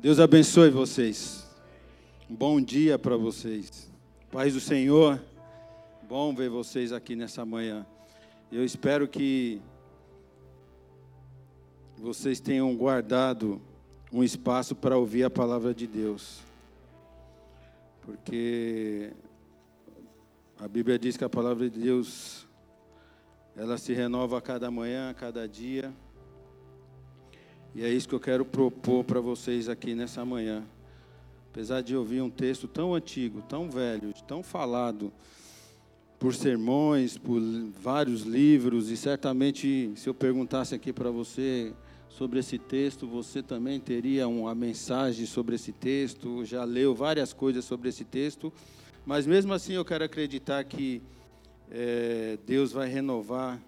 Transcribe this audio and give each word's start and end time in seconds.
Deus 0.00 0.20
abençoe 0.20 0.70
vocês. 0.70 1.44
Um 2.30 2.34
bom 2.36 2.60
dia 2.60 2.96
para 2.96 3.16
vocês. 3.16 3.90
Paz 4.30 4.54
do 4.54 4.60
Senhor. 4.60 5.20
Bom 6.08 6.32
ver 6.32 6.48
vocês 6.48 6.92
aqui 6.92 7.16
nessa 7.16 7.44
manhã. 7.44 7.84
Eu 8.52 8.64
espero 8.64 9.08
que 9.08 9.60
vocês 11.96 12.38
tenham 12.38 12.76
guardado 12.76 13.60
um 14.12 14.22
espaço 14.22 14.76
para 14.76 14.96
ouvir 14.96 15.24
a 15.24 15.30
palavra 15.30 15.74
de 15.74 15.88
Deus. 15.88 16.42
Porque 18.02 19.12
a 20.60 20.68
Bíblia 20.68 20.96
diz 20.96 21.16
que 21.16 21.24
a 21.24 21.28
palavra 21.28 21.68
de 21.68 21.76
Deus 21.76 22.46
ela 23.56 23.76
se 23.76 23.92
renova 23.92 24.38
a 24.38 24.40
cada 24.40 24.70
manhã, 24.70 25.10
a 25.10 25.14
cada 25.14 25.48
dia. 25.48 25.92
E 27.74 27.84
é 27.84 27.88
isso 27.88 28.08
que 28.08 28.14
eu 28.14 28.20
quero 28.20 28.44
propor 28.44 29.04
para 29.04 29.20
vocês 29.20 29.68
aqui 29.68 29.94
nessa 29.94 30.24
manhã. 30.24 30.64
Apesar 31.50 31.80
de 31.80 31.96
ouvir 31.96 32.20
um 32.20 32.30
texto 32.30 32.66
tão 32.66 32.94
antigo, 32.94 33.42
tão 33.42 33.70
velho, 33.70 34.12
tão 34.26 34.42
falado 34.42 35.12
por 36.18 36.34
sermões, 36.34 37.16
por 37.16 37.40
vários 37.80 38.22
livros, 38.22 38.90
e 38.90 38.96
certamente 38.96 39.92
se 39.94 40.08
eu 40.08 40.14
perguntasse 40.14 40.74
aqui 40.74 40.92
para 40.92 41.10
você 41.10 41.72
sobre 42.08 42.40
esse 42.40 42.58
texto, 42.58 43.06
você 43.06 43.42
também 43.42 43.78
teria 43.78 44.26
uma 44.26 44.54
mensagem 44.54 45.26
sobre 45.26 45.54
esse 45.54 45.70
texto, 45.70 46.44
já 46.44 46.64
leu 46.64 46.94
várias 46.94 47.32
coisas 47.32 47.64
sobre 47.64 47.88
esse 47.88 48.04
texto, 48.04 48.52
mas 49.06 49.26
mesmo 49.26 49.52
assim 49.52 49.74
eu 49.74 49.84
quero 49.84 50.04
acreditar 50.04 50.64
que 50.64 51.00
é, 51.70 52.38
Deus 52.44 52.72
vai 52.72 52.88
renovar 52.88 53.60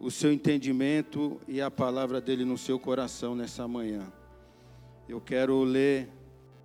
o 0.00 0.10
seu 0.10 0.32
entendimento 0.32 1.38
e 1.46 1.60
a 1.60 1.70
palavra 1.70 2.22
dele 2.22 2.42
no 2.42 2.56
seu 2.56 2.78
coração 2.78 3.34
nessa 3.34 3.68
manhã. 3.68 4.10
Eu 5.06 5.20
quero 5.20 5.62
ler 5.62 6.08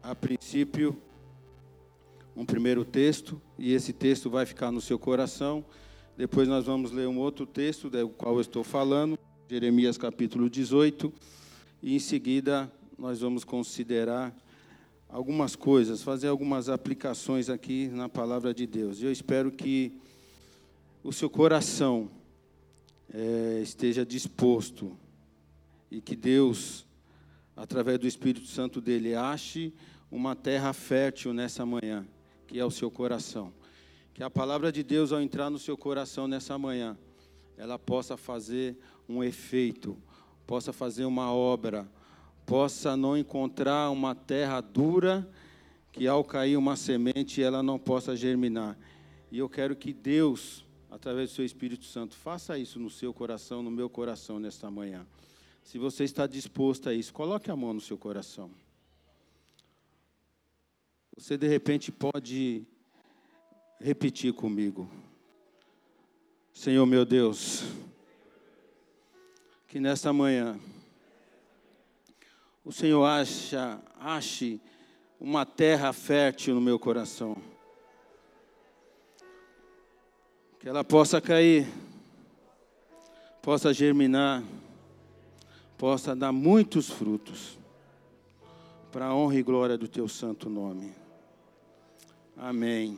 a 0.02 0.16
princípio 0.16 0.98
um 2.34 2.46
primeiro 2.46 2.86
texto 2.86 3.42
e 3.60 3.74
esse 3.74 3.92
texto 3.92 4.30
vai 4.30 4.46
ficar 4.46 4.72
no 4.72 4.80
seu 4.80 4.98
coração. 4.98 5.66
Depois 6.16 6.48
nós 6.48 6.66
vamos 6.66 6.92
ler 6.92 7.10
um 7.10 7.20
outro 7.20 7.46
texto 7.46 7.90
do 7.90 8.08
qual 8.08 8.36
eu 8.36 8.42
estou 8.42 8.64
falando, 8.64 9.20
Jeremias 9.49 9.98
capítulo 9.98 10.49
18, 10.49 11.12
e 11.84 11.94
em 11.94 11.99
seguida 11.99 12.72
nós 12.98 13.20
vamos 13.20 13.44
considerar 13.44 14.34
algumas 15.10 15.58
coisas, 15.58 16.02
fazer 16.02 16.30
algumas 16.30 16.70
aplicações 16.70 17.49
aqui 17.49 17.90
na 17.90 18.08
palavra 18.08 18.54
de 18.54 18.66
Deus. 18.66 19.02
Eu 19.02 19.12
espero 19.12 19.52
que 19.52 19.92
o 21.04 21.12
seu 21.12 21.30
coração 21.30 22.10
é, 23.16 23.62
esteja 23.62 24.05
disposto 24.05 24.98
e 25.90 26.02
que 26.02 26.18
Deus, 26.18 26.85
através 27.55 27.98
do 27.98 28.05
Espírito 28.05 28.46
Santo 28.46 28.82
dele, 28.82 29.16
ache 29.16 29.74
uma 30.12 30.35
terra 30.35 30.74
fértil 30.74 31.34
nessa 31.34 31.66
manhã, 31.66 32.05
que 32.46 32.60
é 32.60 32.66
o 32.66 32.70
seu 32.70 32.91
coração. 32.91 33.54
Que 34.13 34.21
a 34.21 34.30
palavra 34.30 34.70
de 34.70 34.84
Deus, 34.84 35.13
ao 35.13 35.21
entrar 35.21 35.49
no 35.49 35.58
seu 35.58 35.77
coração 35.77 36.27
nessa 36.27 36.58
manhã, 36.58 36.98
ela 37.58 37.80
possa 37.80 38.18
fazer 38.18 38.77
um 39.08 39.24
efeito, 39.24 39.98
possa 40.46 40.74
fazer 40.74 41.05
uma 41.05 41.32
obra, 41.32 41.90
possa 42.46 42.98
não 42.98 43.18
encontrar 43.18 43.91
uma 43.91 44.13
terra 44.13 44.60
dura 44.60 45.26
que 45.93 46.05
ao 46.05 46.21
cair 46.21 46.58
uma 46.58 46.76
semente 46.76 47.41
ela 47.41 47.63
não 47.63 47.80
possa 47.80 48.13
germinar. 48.13 48.77
E 49.32 49.38
eu 49.38 49.48
quero 49.48 49.74
que 49.74 49.93
Deus 49.93 50.65
através 50.96 51.29
do 51.29 51.35
seu 51.35 51.43
Espírito 51.43 51.84
Santo. 51.84 52.15
Faça 52.15 52.57
isso 52.57 52.79
no 52.79 52.90
seu 52.90 53.13
coração, 53.13 53.62
no 53.62 53.70
meu 53.70 53.90
coração 53.90 54.40
nesta 54.40 54.71
manhã. 54.71 55.05
Se 55.62 55.77
você 55.77 56.05
está 56.05 56.26
disposto 56.26 56.87
a 56.87 56.93
isso, 56.93 57.13
coloque 57.13 57.52
a 57.52 57.55
mão 57.55 57.74
no 57.74 57.82
seu 57.82 57.98
coração. 57.98 58.49
Você 61.18 61.37
de 61.37 61.48
repente 61.48 61.91
pode 61.91 62.65
repetir 63.77 64.34
comigo. 64.34 64.90
Senhor 66.53 66.86
meu 66.86 67.03
Deus, 67.03 67.64
que 69.68 69.81
nesta 69.81 70.14
manhã 70.14 70.58
o 72.64 72.72
Senhor 72.72 73.03
acha, 73.03 73.84
ache 74.00 74.62
uma 75.20 75.46
terra 75.46 75.91
fértil 75.91 76.56
no 76.56 76.62
meu 76.62 76.80
coração 76.80 77.36
que 80.66 80.70
ela 80.70 80.84
possa 80.84 81.22
cair, 81.22 81.68
possa 83.40 83.72
germinar, 83.72 84.44
possa 85.78 86.16
dar 86.16 86.31
muitos 86.31 86.90
frutos, 86.90 87.56
para 88.92 89.06
a 89.06 89.16
honra 89.16 89.36
e 89.36 89.44
glória 89.44 89.78
do 89.78 89.88
teu 89.88 90.08
santo 90.08 90.50
nome. 90.50 90.92
Amém. 92.36 92.98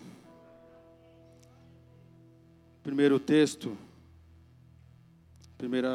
Primeiro 2.81 3.19
texto, 3.19 3.77
primeira, 5.57 5.89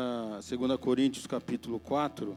2 0.46 0.78
Coríntios 0.78 1.26
capítulo 1.26 1.80
4, 1.80 2.36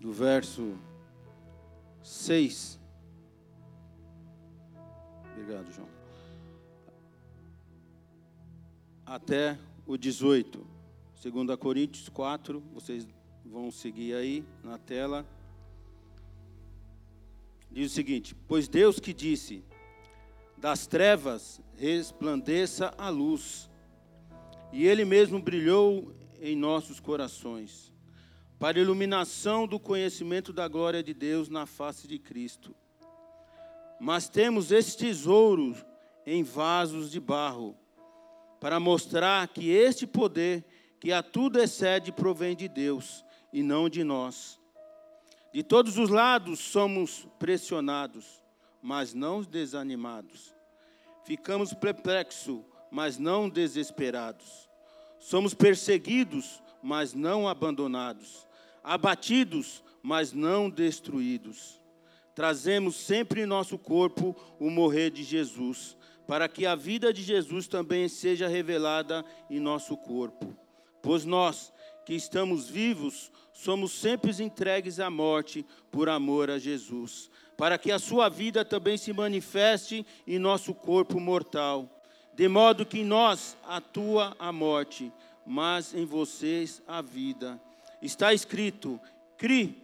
do 0.00 0.12
verso 0.12 0.76
6 2.02 2.80
Obrigado, 5.48 5.72
João. 5.72 5.88
Até 9.06 9.58
o 9.86 9.96
18. 9.96 10.66
2 11.22 11.56
Coríntios 11.58 12.10
4, 12.10 12.62
vocês 12.74 13.08
vão 13.46 13.70
seguir 13.70 14.14
aí 14.14 14.44
na 14.62 14.76
tela. 14.76 15.26
Diz 17.70 17.92
o 17.92 17.94
seguinte: 17.94 18.34
Pois 18.46 18.68
Deus 18.68 19.00
que 19.00 19.14
disse: 19.14 19.64
Das 20.58 20.86
trevas 20.86 21.62
resplandeça 21.78 22.92
a 22.98 23.08
luz, 23.08 23.70
e 24.70 24.86
Ele 24.86 25.06
mesmo 25.06 25.40
brilhou 25.40 26.14
em 26.42 26.54
nossos 26.54 27.00
corações, 27.00 27.90
para 28.58 28.78
a 28.78 28.82
iluminação 28.82 29.66
do 29.66 29.80
conhecimento 29.80 30.52
da 30.52 30.68
glória 30.68 31.02
de 31.02 31.14
Deus 31.14 31.48
na 31.48 31.64
face 31.64 32.06
de 32.06 32.18
Cristo. 32.18 32.76
Mas 34.00 34.28
temos 34.28 34.70
esse 34.70 34.96
tesouro 34.96 35.74
em 36.24 36.42
vasos 36.42 37.10
de 37.10 37.18
barro, 37.18 37.76
para 38.60 38.78
mostrar 38.78 39.48
que 39.48 39.70
este 39.70 40.06
poder, 40.06 40.64
que 41.00 41.12
a 41.12 41.22
tudo 41.22 41.58
excede, 41.60 42.12
provém 42.12 42.54
de 42.54 42.68
Deus 42.68 43.24
e 43.52 43.62
não 43.62 43.88
de 43.88 44.04
nós. 44.04 44.60
De 45.52 45.62
todos 45.62 45.96
os 45.96 46.10
lados 46.10 46.58
somos 46.60 47.26
pressionados, 47.38 48.42
mas 48.82 49.14
não 49.14 49.42
desanimados. 49.42 50.54
Ficamos 51.24 51.72
perplexos, 51.72 52.60
mas 52.90 53.18
não 53.18 53.48
desesperados. 53.48 54.68
Somos 55.18 55.54
perseguidos, 55.54 56.62
mas 56.82 57.14
não 57.14 57.48
abandonados. 57.48 58.46
Abatidos, 58.84 59.82
mas 60.02 60.32
não 60.32 60.70
destruídos 60.70 61.77
trazemos 62.38 62.94
sempre 62.94 63.40
em 63.42 63.46
nosso 63.46 63.76
corpo 63.76 64.32
o 64.60 64.70
morrer 64.70 65.10
de 65.10 65.24
Jesus, 65.24 65.96
para 66.24 66.48
que 66.48 66.66
a 66.66 66.76
vida 66.76 67.12
de 67.12 67.20
Jesus 67.20 67.66
também 67.66 68.08
seja 68.08 68.46
revelada 68.46 69.24
em 69.50 69.58
nosso 69.58 69.96
corpo. 69.96 70.56
Pois 71.02 71.24
nós, 71.24 71.72
que 72.06 72.14
estamos 72.14 72.68
vivos, 72.68 73.32
somos 73.52 73.90
sempre 73.90 74.30
entregues 74.40 75.00
à 75.00 75.10
morte 75.10 75.66
por 75.90 76.08
amor 76.08 76.48
a 76.48 76.60
Jesus, 76.60 77.28
para 77.56 77.76
que 77.76 77.90
a 77.90 77.98
sua 77.98 78.28
vida 78.28 78.64
também 78.64 78.96
se 78.96 79.12
manifeste 79.12 80.06
em 80.24 80.38
nosso 80.38 80.72
corpo 80.72 81.18
mortal, 81.18 81.90
de 82.36 82.46
modo 82.46 82.86
que 82.86 83.00
em 83.00 83.04
nós 83.04 83.56
atua 83.66 84.36
a 84.38 84.52
morte, 84.52 85.12
mas 85.44 85.92
em 85.92 86.04
vocês 86.04 86.80
a 86.86 87.02
vida. 87.02 87.60
Está 88.00 88.32
escrito: 88.32 89.00
cri, 89.36 89.82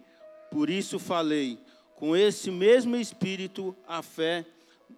por 0.49 0.69
isso 0.69 0.97
falei. 0.97 1.64
Com 2.05 2.15
esse 2.15 2.51
mesmo 2.51 2.95
espírito, 2.95 3.75
a 3.87 4.03
fé, 4.03 4.45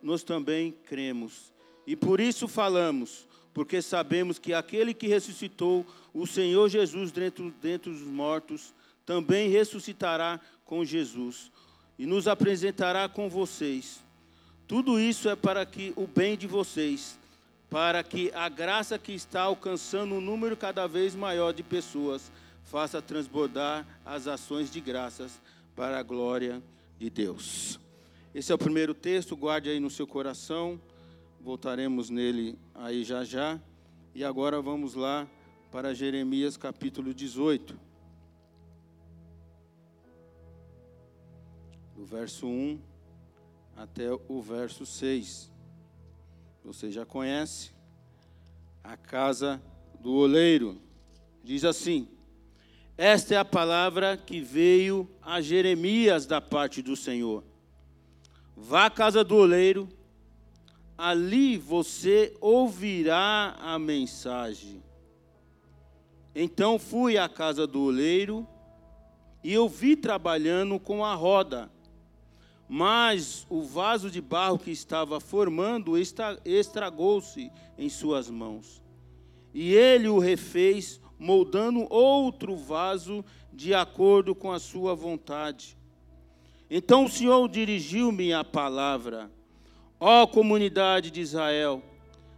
nós 0.04 0.24
também 0.24 0.74
cremos. 0.89 1.54
E 1.86 1.95
por 1.95 2.19
isso 2.19 2.50
falamos, 2.50 3.25
porque 3.54 3.81
sabemos 3.81 4.38
que 4.38 4.54
aquele 4.54 4.94
que 4.94 5.07
ressuscitou 5.07 5.86
o 6.13 6.27
Senhor 6.27 6.68
Jesus 6.68 7.09
dentro, 7.09 7.50
dentro 7.62 7.94
dos 7.94 8.01
mortos, 8.01 8.74
também 9.06 9.50
ressuscitará 9.50 10.38
com 10.65 10.83
Jesus 10.83 11.50
e 11.98 12.06
nos 12.06 12.27
apresentará 12.27 13.07
com 13.07 13.30
vocês. 13.30 14.01
Tudo 14.68 15.00
isso 15.00 15.30
é 15.30 15.36
para 15.38 15.65
que 15.65 15.94
o 15.95 16.06
bem 16.06 16.36
de 16.36 16.45
vocês, 16.45 17.18
para 17.69 18.04
que 18.04 18.33
a 18.36 18.50
graça 18.50 19.00
que 19.00 19.13
está 19.13 19.44
alcançando 19.44 20.15
um 20.15 20.19
número 20.19 20.57
cada 20.57 20.86
vez 20.88 21.15
maior 21.15 21.54
de 21.54 21.63
pessoas 21.63 22.30
faça 22.65 23.01
transbordar 23.01 23.88
as 24.06 24.27
ações 24.27 24.69
de 24.69 24.81
graças 24.81 25.39
para 25.74 26.00
a 26.00 26.04
glória 26.04 26.62
de 26.62 26.76
de 26.97 27.09
Deus. 27.09 27.79
Esse 28.33 28.51
é 28.51 28.55
o 28.55 28.57
primeiro 28.57 28.94
texto, 28.94 29.35
guarde 29.35 29.69
aí 29.69 29.79
no 29.79 29.89
seu 29.89 30.05
coração, 30.05 30.79
voltaremos 31.39 32.09
nele 32.09 32.57
aí 32.73 33.03
já 33.03 33.23
já. 33.23 33.59
E 34.13 34.23
agora 34.23 34.61
vamos 34.61 34.95
lá 34.95 35.27
para 35.71 35.94
Jeremias 35.94 36.57
capítulo 36.57 37.13
18. 37.13 37.79
Do 41.95 42.05
verso 42.05 42.47
1 42.47 42.79
até 43.75 44.11
o 44.11 44.41
verso 44.41 44.85
6. 44.85 45.51
Você 46.63 46.91
já 46.91 47.05
conhece 47.05 47.71
a 48.83 48.97
casa 48.97 49.61
do 49.99 50.13
oleiro. 50.13 50.81
Diz 51.44 51.63
assim: 51.63 52.07
esta 52.97 53.35
é 53.35 53.38
a 53.38 53.45
palavra 53.45 54.17
que 54.17 54.41
veio 54.41 55.07
a 55.21 55.39
Jeremias 55.39 56.25
da 56.25 56.41
parte 56.41 56.81
do 56.81 56.95
Senhor. 56.95 57.44
Vá 58.55 58.88
à 58.88 58.89
casa 58.89 59.23
do 59.23 59.35
oleiro, 59.35 59.88
ali 60.97 61.57
você 61.57 62.35
ouvirá 62.41 63.55
a 63.61 63.77
mensagem. 63.77 64.81
Então 66.33 66.79
fui 66.79 67.19
à 67.19 67.29
casa 67.29 67.67
do 67.67 67.83
oleiro 67.83 68.47
e 69.44 69.53
eu 69.53 69.69
vi 69.69 69.95
trabalhando 69.95 70.79
com 70.79 71.05
a 71.05 71.13
roda. 71.13 71.69
Mas 72.67 73.45
o 73.47 73.61
vaso 73.61 74.09
de 74.09 74.19
barro 74.19 74.57
que 74.57 74.71
estava 74.71 75.19
formando 75.19 75.94
estragou-se 76.44 77.51
em 77.77 77.89
suas 77.89 78.27
mãos. 78.27 78.81
E 79.53 79.73
ele 79.73 80.07
o 80.07 80.17
refez, 80.17 80.99
moldando 81.19 81.91
outro 81.91 82.55
vaso 82.55 83.23
de 83.51 83.73
acordo 83.73 84.35
com 84.35 84.51
a 84.51 84.59
sua 84.59 84.93
vontade. 84.93 85.77
Então 86.69 87.05
o 87.05 87.09
Senhor 87.09 87.47
dirigiu-me 87.49 88.33
a 88.33 88.43
palavra: 88.43 89.31
Ó 89.99 90.23
oh, 90.23 90.27
comunidade 90.27 91.09
de 91.09 91.21
Israel, 91.21 91.81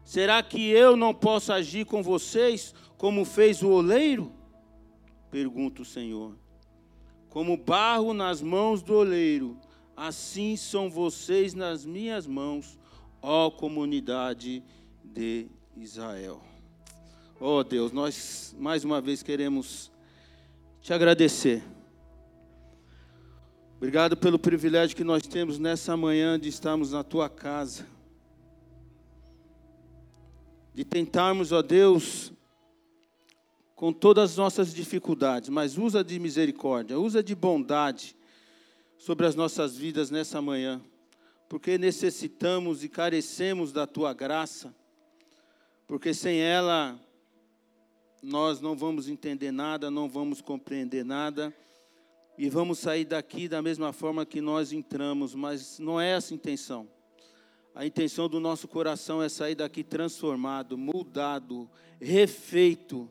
será 0.03 0.41
que 0.41 0.69
eu 0.69 0.95
não 0.95 1.13
posso 1.13 1.51
agir 1.51 1.85
com 1.85 2.01
vocês 2.01 2.73
como 2.97 3.25
fez 3.25 3.61
o 3.61 3.69
oleiro? 3.69 4.31
Pergunta 5.31 5.81
o 5.81 5.85
Senhor. 5.85 6.35
Como 7.29 7.57
barro 7.57 8.13
nas 8.13 8.41
mãos 8.41 8.81
do 8.81 8.95
oleiro, 8.95 9.57
assim 9.95 10.55
são 10.55 10.89
vocês 10.89 11.53
nas 11.53 11.85
minhas 11.85 12.25
mãos, 12.25 12.79
ó 13.21 13.51
comunidade 13.51 14.63
de 15.03 15.47
Israel. 15.77 16.48
Ó 17.41 17.63
Deus, 17.63 17.93
nós 17.93 18.53
mais 18.59 18.83
uma 18.83 18.99
vez 18.99 19.23
queremos 19.23 19.89
te 20.81 20.91
agradecer. 20.91 21.63
Obrigado 23.77 24.17
pelo 24.17 24.37
privilégio 24.37 24.93
que 24.93 25.05
nós 25.05 25.25
temos 25.25 25.57
nessa 25.57 25.95
manhã 25.95 26.37
de 26.37 26.49
estarmos 26.49 26.91
na 26.91 27.01
tua 27.01 27.29
casa. 27.29 27.87
De 30.73 30.83
tentarmos, 30.83 31.53
ó 31.53 31.61
Deus, 31.61 32.33
com 33.73 33.93
todas 33.93 34.31
as 34.31 34.37
nossas 34.37 34.73
dificuldades, 34.73 35.47
mas 35.47 35.77
usa 35.77 36.03
de 36.03 36.19
misericórdia, 36.19 36.99
usa 36.99 37.23
de 37.23 37.33
bondade 37.33 38.17
sobre 38.97 39.25
as 39.25 39.33
nossas 39.33 39.77
vidas 39.77 40.11
nessa 40.11 40.41
manhã, 40.41 40.81
porque 41.47 41.77
necessitamos 41.77 42.83
e 42.83 42.89
carecemos 42.89 43.71
da 43.71 43.87
tua 43.87 44.13
graça, 44.13 44.75
porque 45.87 46.13
sem 46.13 46.37
ela 46.41 46.99
nós 48.21 48.59
não 48.59 48.75
vamos 48.75 49.07
entender 49.07 49.51
nada, 49.51 49.89
não 49.89 50.09
vamos 50.09 50.41
compreender 50.41 51.03
nada 51.03 51.53
e 52.37 52.49
vamos 52.49 52.79
sair 52.79 53.05
daqui 53.05 53.47
da 53.47 53.61
mesma 53.61 53.91
forma 53.91 54.25
que 54.25 54.41
nós 54.41 54.71
entramos, 54.71 55.35
mas 55.35 55.79
não 55.79 55.99
é 55.99 56.11
essa 56.11 56.33
a 56.33 56.35
intenção. 56.35 56.87
A 57.75 57.85
intenção 57.85 58.27
do 58.27 58.39
nosso 58.39 58.67
coração 58.67 59.21
é 59.21 59.29
sair 59.29 59.55
daqui 59.55 59.83
transformado, 59.83 60.77
mudado, 60.77 61.69
refeito 61.99 63.09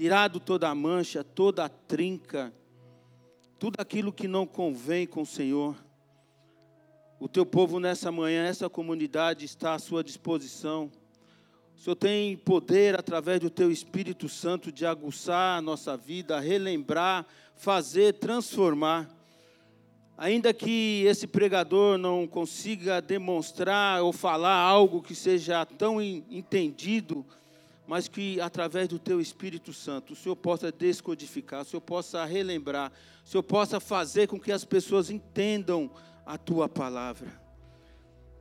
tirado 0.00 0.40
toda 0.40 0.66
a 0.66 0.74
mancha, 0.74 1.22
toda 1.22 1.62
a 1.62 1.68
trinca, 1.68 2.50
tudo 3.58 3.74
aquilo 3.78 4.10
que 4.10 4.26
não 4.26 4.46
convém 4.46 5.06
com 5.06 5.20
o 5.20 5.26
Senhor. 5.26 5.76
O 7.18 7.28
teu 7.28 7.44
povo 7.44 7.78
nessa 7.78 8.10
manhã, 8.10 8.46
essa 8.46 8.70
comunidade 8.70 9.44
está 9.44 9.74
à 9.74 9.78
sua 9.78 10.02
disposição. 10.02 10.90
O 11.80 11.82
Senhor 11.82 11.96
tem 11.96 12.36
poder 12.36 12.94
através 12.94 13.40
do 13.40 13.48
teu 13.48 13.72
Espírito 13.72 14.28
Santo 14.28 14.70
de 14.70 14.84
aguçar 14.84 15.56
a 15.56 15.62
nossa 15.62 15.96
vida, 15.96 16.38
relembrar, 16.38 17.24
fazer, 17.56 18.18
transformar. 18.18 19.08
Ainda 20.14 20.52
que 20.52 21.02
esse 21.06 21.26
pregador 21.26 21.96
não 21.96 22.26
consiga 22.26 23.00
demonstrar 23.00 24.02
ou 24.02 24.12
falar 24.12 24.56
algo 24.56 25.00
que 25.00 25.14
seja 25.14 25.64
tão 25.64 26.02
entendido, 26.02 27.24
mas 27.86 28.06
que 28.08 28.38
através 28.42 28.86
do 28.86 28.98
teu 28.98 29.18
Espírito 29.18 29.72
Santo 29.72 30.12
o 30.12 30.16
Senhor 30.16 30.36
possa 30.36 30.70
descodificar, 30.70 31.62
o 31.62 31.64
Senhor 31.64 31.80
possa 31.80 32.26
relembrar, 32.26 32.92
o 33.24 33.26
Senhor 33.26 33.42
possa 33.42 33.80
fazer 33.80 34.28
com 34.28 34.38
que 34.38 34.52
as 34.52 34.66
pessoas 34.66 35.08
entendam 35.08 35.90
a 36.26 36.36
tua 36.36 36.68
palavra. 36.68 37.49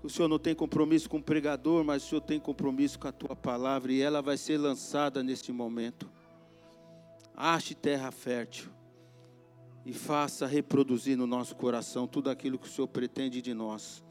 O 0.01 0.09
Senhor 0.09 0.29
não 0.29 0.39
tem 0.39 0.55
compromisso 0.55 1.09
com 1.09 1.17
o 1.17 1.23
pregador, 1.23 1.83
mas 1.83 2.03
o 2.03 2.07
Senhor 2.07 2.21
tem 2.21 2.39
compromisso 2.39 2.97
com 2.97 3.07
a 3.07 3.11
tua 3.11 3.35
palavra 3.35 3.91
e 3.91 4.01
ela 4.01 4.21
vai 4.21 4.37
ser 4.37 4.57
lançada 4.57 5.21
neste 5.21 5.51
momento. 5.51 6.09
Ache 7.35 7.75
terra 7.75 8.09
fértil 8.09 8.69
e 9.85 9.93
faça 9.93 10.47
reproduzir 10.47 11.17
no 11.17 11.27
nosso 11.27 11.55
coração 11.55 12.07
tudo 12.07 12.29
aquilo 12.29 12.57
que 12.57 12.67
o 12.67 12.71
Senhor 12.71 12.87
pretende 12.87 13.41
de 13.41 13.53
nós. 13.53 14.03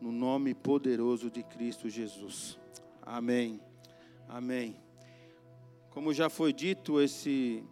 No 0.00 0.12
nome 0.12 0.54
poderoso 0.54 1.30
de 1.30 1.42
Cristo 1.42 1.88
Jesus. 1.88 2.58
Amém. 3.02 3.60
Amém. 4.28 4.76
Como 5.90 6.12
já 6.12 6.28
foi 6.28 6.52
dito, 6.52 7.00
esse 7.00 7.64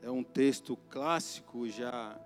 é 0.00 0.10
um 0.10 0.22
texto 0.22 0.76
clássico, 0.88 1.68
já 1.68 2.18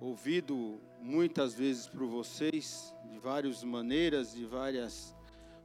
ouvido 0.00 0.80
muitas 1.00 1.54
vezes 1.54 1.86
por 1.86 2.06
vocês, 2.06 2.94
de 3.10 3.18
várias 3.18 3.64
maneiras, 3.64 4.32
de 4.32 4.44
vários 4.44 5.14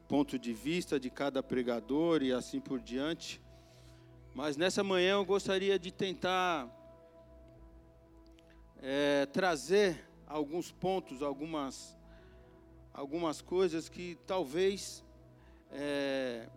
pontos 0.07 0.39
de 0.39 0.53
vista 0.53 0.99
de 0.99 1.09
cada 1.09 1.43
pregador 1.43 2.23
e 2.23 2.31
assim 2.31 2.59
por 2.59 2.79
diante. 2.79 3.41
Mas 4.33 4.55
nessa 4.55 4.83
manhã 4.83 5.13
eu 5.13 5.25
gostaria 5.25 5.77
de 5.77 5.91
tentar 5.91 6.69
é, 8.81 9.25
trazer 9.27 10.07
alguns 10.27 10.71
pontos, 10.71 11.21
algumas, 11.21 11.97
algumas 12.93 13.41
coisas 13.41 13.89
que 13.89 14.17
talvez 14.25 15.03
é, 15.71 16.47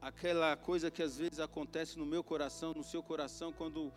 aquela 0.00 0.56
coisa 0.56 0.90
que 0.90 1.02
às 1.02 1.18
vezes 1.18 1.40
acontece 1.40 1.98
no 1.98 2.06
meu 2.06 2.22
coração, 2.22 2.72
no 2.74 2.84
seu 2.84 3.02
coração, 3.02 3.52
quando 3.52 3.92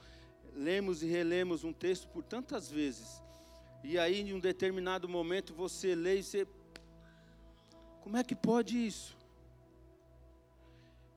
lemos 0.55 1.01
e 1.03 1.07
relemos 1.07 1.63
um 1.63 1.73
texto 1.73 2.07
por 2.07 2.23
tantas 2.23 2.69
vezes. 2.69 3.21
E 3.83 3.97
aí, 3.97 4.21
em 4.21 4.33
um 4.33 4.39
determinado 4.39 5.09
momento, 5.09 5.53
você 5.53 5.95
lê 5.95 6.19
e 6.19 6.23
você. 6.23 6.47
Como 8.01 8.17
é 8.17 8.23
que 8.23 8.35
pode 8.35 8.77
isso? 8.77 9.17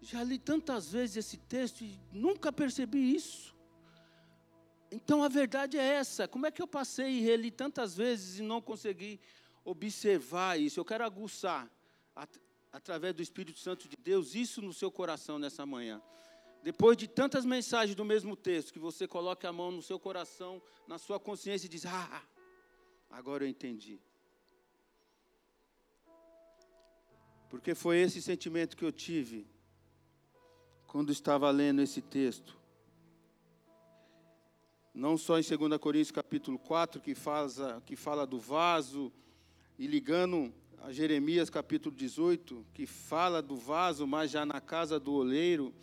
Já 0.01 0.23
li 0.23 0.39
tantas 0.39 0.93
vezes 0.93 1.17
esse 1.17 1.37
texto 1.37 1.83
e 1.83 1.99
nunca 2.13 2.53
percebi 2.53 3.15
isso. 3.15 3.55
Então 4.91 5.25
a 5.25 5.29
verdade 5.29 5.79
é 5.79 5.83
essa. 5.83 6.29
Como 6.29 6.47
é 6.47 6.51
que 6.51 6.63
eu 6.63 6.69
passei 6.69 7.19
e 7.19 7.21
reli 7.21 7.51
tantas 7.51 7.97
vezes 7.97 8.39
e 8.39 8.43
não 8.43 8.61
consegui 8.61 9.19
observar 9.65 10.61
isso? 10.61 10.79
Eu 10.79 10.85
quero 10.85 11.05
aguçar 11.05 11.71
at 12.15 12.31
através 12.71 13.15
do 13.15 13.23
Espírito 13.23 13.61
Santo 13.61 13.89
de 13.89 13.97
Deus, 13.97 14.35
isso 14.35 14.61
no 14.61 14.73
seu 14.73 14.91
coração 14.91 15.39
nessa 15.39 15.65
manhã. 15.65 16.03
Depois 16.65 16.97
de 16.97 17.07
tantas 17.07 17.45
mensagens 17.45 17.95
do 17.95 18.07
mesmo 18.07 18.35
texto, 18.35 18.73
que 18.73 18.79
você 18.79 19.07
coloque 19.07 19.47
a 19.47 19.53
mão 19.53 19.71
no 19.71 19.83
seu 19.83 19.99
coração, 20.01 20.63
na 20.89 20.97
sua 20.97 21.21
consciência 21.21 21.67
e 21.67 21.69
diz: 21.69 21.85
Ah, 21.85 22.23
agora 23.11 23.45
eu 23.45 23.49
entendi. 23.49 24.01
Porque 27.51 27.75
foi 27.75 27.99
esse 27.99 28.23
sentimento 28.23 28.79
que 28.79 28.85
eu 28.85 28.91
tive 28.91 29.47
quando 30.87 31.13
estava 31.13 31.51
lendo 31.51 31.83
esse 31.83 32.01
texto. 32.01 32.57
Não 34.95 35.19
só 35.19 35.39
em 35.39 35.43
2 35.43 35.79
Coríntios 35.79 36.13
capítulo 36.13 36.59
4, 36.59 36.99
que, 36.99 37.15
que 37.85 37.95
fala 37.95 38.27
do 38.27 38.39
vaso, 38.39 39.13
e 39.79 39.87
ligando 39.87 40.51
a 40.79 40.91
Jeremias 40.91 41.51
capítulo 41.51 41.95
18, 41.95 42.65
que 42.73 42.87
fala 42.87 43.43
do 43.43 43.55
vaso, 43.55 44.07
mas 44.07 44.31
já 44.31 44.47
na 44.47 44.63
casa 44.63 44.99
do 44.99 45.13
oleiro. 45.13 45.75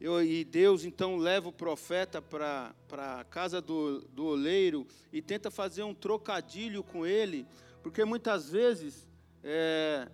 Eu, 0.00 0.22
e 0.22 0.44
Deus 0.44 0.84
então 0.84 1.16
leva 1.16 1.48
o 1.48 1.52
profeta 1.52 2.20
para 2.20 2.74
a 2.90 3.24
casa 3.24 3.60
do, 3.60 4.00
do 4.08 4.26
oleiro 4.26 4.86
e 5.12 5.22
tenta 5.22 5.50
fazer 5.50 5.82
um 5.82 5.94
trocadilho 5.94 6.82
com 6.82 7.06
ele, 7.06 7.46
porque 7.82 8.04
muitas 8.04 8.50
vezes 8.50 9.08
é, 9.42 10.08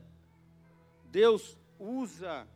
Deus 1.06 1.56
usa 1.78 2.46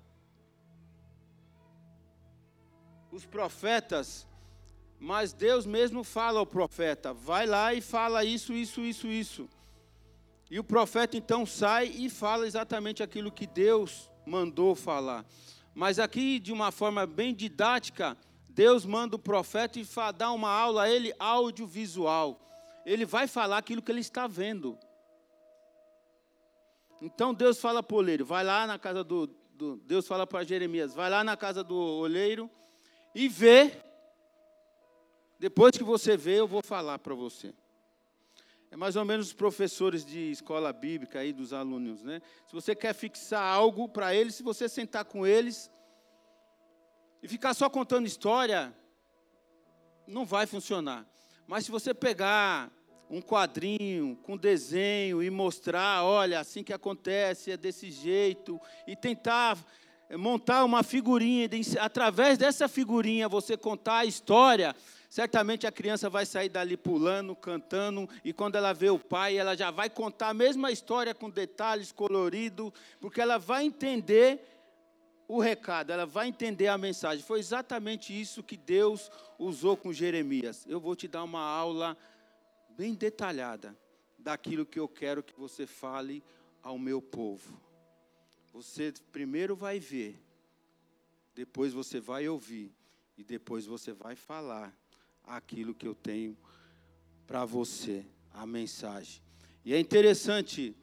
os 3.11 3.25
profetas, 3.25 4.27
mas 4.99 5.33
Deus 5.33 5.65
mesmo 5.65 6.05
fala 6.05 6.41
ao 6.41 6.47
profeta: 6.47 7.13
vai 7.13 7.47
lá 7.47 7.73
e 7.73 7.81
fala 7.81 8.25
isso, 8.25 8.53
isso, 8.53 8.81
isso, 8.81 9.07
isso. 9.07 9.49
E 10.51 10.59
o 10.59 10.65
profeta 10.65 11.17
então 11.17 11.47
sai 11.47 11.87
e 11.87 12.11
fala 12.11 12.47
exatamente 12.47 13.03
aquilo 13.03 13.33
que 13.33 13.47
Deus 13.47 14.11
mandou 14.27 14.75
falar. 14.75 15.25
Mas 15.75 15.99
aqui, 15.99 16.39
de 16.39 16.53
uma 16.53 16.71
forma 16.71 17.05
bem 17.07 17.35
didática, 17.35 18.17
Deus 18.49 18.87
manda 18.87 19.17
o 19.17 19.19
profeta 19.19 19.81
e 19.81 19.87
dá 20.17 20.31
uma 20.31 20.49
aula 20.49 20.85
a 20.85 20.91
ele 20.91 21.13
audiovisual. 21.19 22.41
Ele 22.87 23.05
vai 23.05 23.27
falar 23.27 23.59
aquilo 23.59 23.83
que 23.83 23.91
ele 23.91 24.01
está 24.01 24.27
vendo. 24.27 24.79
Então 27.03 27.35
Deus 27.35 27.61
fala 27.61 27.83
para 27.83 27.95
o 27.95 27.99
oleiro, 27.99 28.25
vai 28.25 28.45
lá 28.45 28.67
na 28.67 28.79
casa 28.79 29.03
do, 29.03 29.27
do 29.53 29.77
Deus 29.79 30.07
fala 30.07 30.27
para 30.27 30.45
Jeremias, 30.45 30.95
vai 30.95 31.11
lá 31.11 31.25
na 31.25 31.37
casa 31.37 31.65
do 31.65 31.77
oleiro 31.77 32.49
e 33.15 33.29
vê. 33.29 33.73
Depois 35.39 35.77
que 35.77 35.85
você 35.85 36.17
vê, 36.17 36.39
eu 36.39 36.47
vou 36.47 36.63
falar 36.63 36.99
para 37.01 37.15
você. 37.15 37.53
É 38.75 38.77
mais 38.77 38.97
ou 38.97 39.05
menos 39.05 39.29
os 39.29 39.33
professores 39.33 40.05
de 40.05 40.33
escola 40.33 40.73
bíblica 40.73 41.21
aí 41.21 41.33
dos 41.33 41.53
alunos, 41.53 42.03
né? 42.03 42.21
Se 42.45 42.53
você 42.53 42.75
quer 42.75 42.93
fixar 42.93 43.41
algo 43.41 43.89
para 43.89 44.13
eles, 44.13 44.35
se 44.35 44.43
você 44.43 44.69
sentar 44.69 45.05
com 45.05 45.25
eles 45.25 45.71
e 47.23 47.29
ficar 47.29 47.55
só 47.55 47.71
contando 47.71 48.09
história, 48.09 48.75
não 50.09 50.27
vai 50.27 50.45
funcionar. 50.45 51.07
Mas 51.47 51.67
se 51.67 51.71
você 51.71 51.95
pegar 51.95 52.69
um 53.09 53.23
quadrinho 53.23 54.19
com 54.25 54.37
desenho 54.37 55.23
e 55.23 55.31
mostrar, 55.31 56.03
olha, 56.03 56.41
assim 56.41 56.65
que 56.65 56.73
acontece, 56.73 57.53
é 57.53 57.57
desse 57.57 57.93
jeito, 57.93 58.61
e 58.89 58.97
tentar 58.97 59.57
montar 60.19 60.65
uma 60.65 60.83
figurinha, 60.83 61.49
através 61.81 62.37
dessa 62.37 62.67
figurinha 62.67 63.29
você 63.29 63.57
contar 63.57 63.99
a 63.99 64.05
história, 64.05 64.75
certamente 65.15 65.65
a 65.65 65.71
criança 65.71 66.11
vai 66.11 66.27
sair 66.27 66.49
dali 66.49 66.77
pulando, 66.77 67.37
cantando, 67.37 68.09
e 68.25 68.33
quando 68.33 68.57
ela 68.57 68.73
vê 68.73 68.91
o 68.91 68.99
pai, 68.99 69.37
ela 69.37 69.57
já 69.57 69.71
vai 69.71 69.89
contar 69.89 70.31
a 70.31 70.35
mesma 70.35 70.73
história 70.73 71.15
com 71.15 71.31
detalhes 71.31 71.93
coloridos, 71.93 72.73
porque 73.01 73.21
ela 73.21 73.39
vai 73.39 73.65
entender 73.65 74.45
o 75.29 75.39
recado, 75.39 75.93
ela 75.93 76.05
vai 76.05 76.27
entender 76.27 76.67
a 76.67 76.77
mensagem. 76.77 77.25
Foi 77.25 77.39
exatamente 77.39 78.13
isso 78.21 78.43
que 78.43 78.57
Deus 78.57 79.09
usou 79.39 79.77
com 79.77 79.93
Jeremias. 79.93 80.67
Eu 80.67 80.81
vou 80.81 80.97
te 80.97 81.07
dar 81.07 81.23
uma 81.23 81.43
aula 81.43 81.97
bem 82.71 82.93
detalhada 82.93 83.79
daquilo 84.19 84.67
que 84.67 84.81
eu 84.81 84.89
quero 84.89 85.23
que 85.23 85.39
você 85.39 85.65
fale 85.65 86.25
ao 86.61 86.77
meu 86.77 87.01
povo. 87.01 87.57
Você 88.53 88.93
primeiro 89.13 89.55
vai 89.55 89.79
ver, 89.79 90.21
depois 91.37 91.73
você 91.73 92.01
vai 92.01 92.29
ouvir, 92.29 92.75
e 93.17 93.23
depois 93.23 93.65
você 93.65 93.93
vai 93.93 94.17
falar 94.17 94.77
aquilo 95.27 95.75
que 95.75 95.87
eu 95.87 95.95
tenho 95.95 96.37
para 97.27 97.45
você, 97.45 98.05
a 98.33 98.47
mensagem. 98.47 99.23
E 99.65 99.73
é 99.73 99.81
interessante 99.81 100.75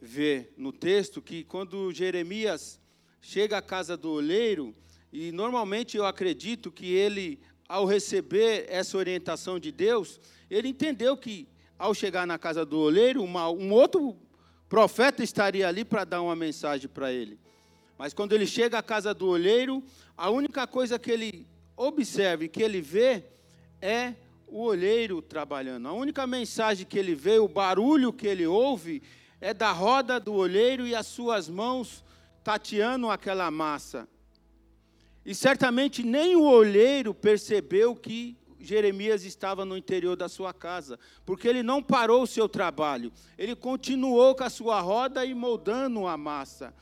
ver 0.00 0.54
no 0.56 0.72
texto 0.72 1.20
que 1.20 1.44
quando 1.44 1.92
Jeremias 1.92 2.80
chega 3.20 3.58
à 3.58 3.62
casa 3.62 3.96
do 3.96 4.10
oleiro, 4.10 4.74
e 5.12 5.32
normalmente 5.32 5.96
eu 5.96 6.04
acredito 6.04 6.70
que 6.70 6.92
ele, 6.92 7.40
ao 7.68 7.84
receber 7.84 8.66
essa 8.68 8.96
orientação 8.96 9.58
de 9.58 9.72
Deus, 9.72 10.20
ele 10.50 10.68
entendeu 10.68 11.16
que 11.16 11.48
ao 11.78 11.92
chegar 11.94 12.26
na 12.26 12.38
casa 12.38 12.64
do 12.64 12.78
oleiro, 12.78 13.22
uma, 13.22 13.50
um 13.50 13.72
outro 13.72 14.16
profeta 14.68 15.22
estaria 15.22 15.68
ali 15.68 15.84
para 15.84 16.04
dar 16.04 16.22
uma 16.22 16.34
mensagem 16.34 16.88
para 16.88 17.12
ele. 17.12 17.38
Mas 17.98 18.12
quando 18.12 18.32
ele 18.32 18.46
chega 18.46 18.78
à 18.78 18.82
casa 18.82 19.14
do 19.14 19.26
olheiro, 19.26 19.82
a 20.16 20.30
única 20.30 20.66
coisa 20.66 20.98
que 20.98 21.10
ele 21.10 21.46
observa 21.76 22.44
e 22.44 22.48
que 22.48 22.62
ele 22.62 22.80
vê 22.80 23.24
é 23.86 24.16
o 24.48 24.62
olheiro 24.62 25.22
trabalhando. 25.22 25.86
A 25.86 25.92
única 25.92 26.26
mensagem 26.26 26.84
que 26.84 26.98
ele 26.98 27.14
vê, 27.14 27.38
o 27.38 27.46
barulho 27.46 28.12
que 28.12 28.26
ele 28.26 28.46
ouve, 28.46 29.00
é 29.40 29.54
da 29.54 29.70
roda 29.70 30.18
do 30.18 30.34
olheiro 30.34 30.86
e 30.86 30.94
as 30.94 31.06
suas 31.06 31.48
mãos 31.48 32.04
tateando 32.42 33.08
aquela 33.08 33.48
massa. 33.50 34.08
E 35.24 35.34
certamente 35.34 36.02
nem 36.02 36.34
o 36.34 36.42
olheiro 36.42 37.14
percebeu 37.14 37.94
que 37.94 38.36
Jeremias 38.58 39.24
estava 39.24 39.64
no 39.64 39.76
interior 39.76 40.16
da 40.16 40.28
sua 40.28 40.52
casa, 40.52 40.98
porque 41.24 41.46
ele 41.46 41.62
não 41.62 41.80
parou 41.80 42.22
o 42.22 42.26
seu 42.26 42.48
trabalho, 42.48 43.12
ele 43.38 43.54
continuou 43.54 44.34
com 44.34 44.42
a 44.42 44.50
sua 44.50 44.80
roda 44.80 45.24
e 45.24 45.34
moldando 45.34 46.06
a 46.06 46.16
massa. 46.16 46.74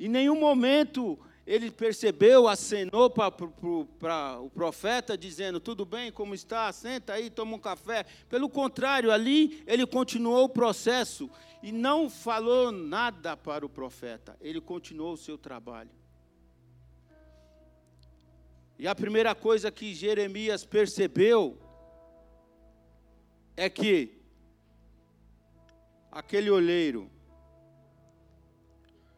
Em 0.00 0.08
nenhum 0.08 0.38
momento 0.38 1.18
ele 1.46 1.70
percebeu, 1.70 2.48
acenou 2.48 3.10
para 3.10 3.28
o 3.28 4.50
profeta, 4.54 5.16
dizendo: 5.16 5.60
Tudo 5.60 5.84
bem, 5.84 6.10
como 6.10 6.34
está? 6.34 6.72
Senta 6.72 7.12
aí, 7.12 7.28
toma 7.28 7.56
um 7.56 7.58
café. 7.58 8.04
Pelo 8.28 8.48
contrário, 8.48 9.10
ali 9.10 9.62
ele 9.66 9.86
continuou 9.86 10.44
o 10.44 10.48
processo 10.48 11.30
e 11.62 11.70
não 11.70 12.08
falou 12.08 12.72
nada 12.72 13.36
para 13.36 13.64
o 13.64 13.68
profeta, 13.68 14.36
ele 14.40 14.60
continuou 14.60 15.12
o 15.12 15.18
seu 15.18 15.36
trabalho. 15.36 15.90
E 18.78 18.88
a 18.88 18.94
primeira 18.94 19.34
coisa 19.34 19.70
que 19.70 19.94
Jeremias 19.94 20.64
percebeu 20.64 21.58
é 23.56 23.68
que 23.68 24.20
aquele 26.10 26.50
olheiro, 26.50 27.10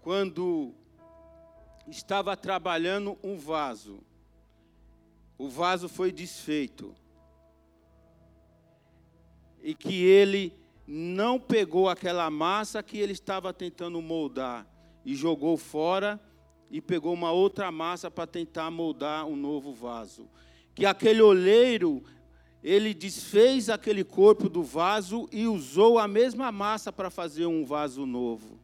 quando 0.03 0.75
estava 1.89 2.37
trabalhando 2.37 3.19
um 3.23 3.37
vaso. 3.37 4.01
O 5.39 5.49
vaso 5.49 5.89
foi 5.89 6.11
desfeito. 6.11 6.95
E 9.63 9.75
que 9.75 10.05
ele 10.05 10.53
não 10.87 11.39
pegou 11.39 11.89
aquela 11.89 12.31
massa 12.31 12.83
que 12.83 12.99
ele 12.99 13.13
estava 13.13 13.53
tentando 13.53 14.01
moldar 14.01 14.67
e 15.05 15.15
jogou 15.15 15.57
fora 15.57 16.21
e 16.71 16.81
pegou 16.81 17.13
uma 17.13 17.33
outra 17.33 17.71
massa 17.71 18.11
para 18.11 18.27
tentar 18.27 18.71
moldar 18.71 19.27
um 19.27 19.37
novo 19.37 19.73
vaso. 19.73 20.29
Que 20.75 20.85
aquele 20.85 21.23
oleiro, 21.23 22.03
ele 22.63 22.93
desfez 22.93 23.69
aquele 23.69 24.05
corpo 24.05 24.49
do 24.49 24.63
vaso 24.63 25.29
e 25.33 25.47
usou 25.47 25.99
a 25.99 26.07
mesma 26.07 26.53
massa 26.53 26.93
para 26.93 27.11
fazer 27.11 27.47
um 27.47 27.65
vaso 27.65 28.05
novo. 28.05 28.56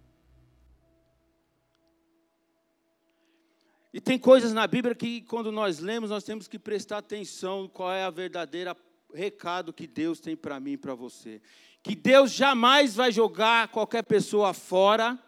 E 3.92 4.00
tem 4.00 4.18
coisas 4.18 4.54
na 4.54 4.66
Bíblia 4.66 4.94
que, 4.94 5.20
quando 5.22 5.52
nós 5.52 5.78
lemos, 5.78 6.08
nós 6.08 6.25
temos 6.25 6.49
que 6.49 6.58
prestar 6.58 6.99
atenção 6.99 7.68
qual 7.68 7.92
é 7.92 8.04
a 8.04 8.11
verdadeira 8.11 8.75
recado 9.12 9.72
que 9.72 9.87
Deus 9.87 10.18
tem 10.18 10.34
para 10.34 10.58
mim 10.58 10.72
e 10.72 10.76
para 10.78 10.94
você. 10.94 11.42
Que 11.82 11.94
Deus 11.94 12.32
jamais 12.32 12.94
vai 12.94 13.12
jogar 13.12 13.68
qualquer 13.68 14.02
pessoa 14.02 14.54
fora, 14.54 15.18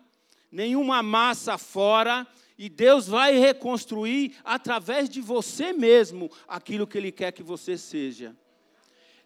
nenhuma 0.51 1.03
massa 1.03 1.59
fora, 1.59 2.27
e 2.57 2.69
Deus 2.69 3.07
vai 3.07 3.37
reconstruir 3.37 4.37
através 4.43 5.11
de 5.11 5.21
você 5.21 5.73
mesmo 5.73 6.31
aquilo 6.49 6.87
que 6.87 6.97
Ele 6.97 7.13
quer 7.13 7.33
que 7.33 7.43
você 7.43 7.77
seja. 7.77 8.35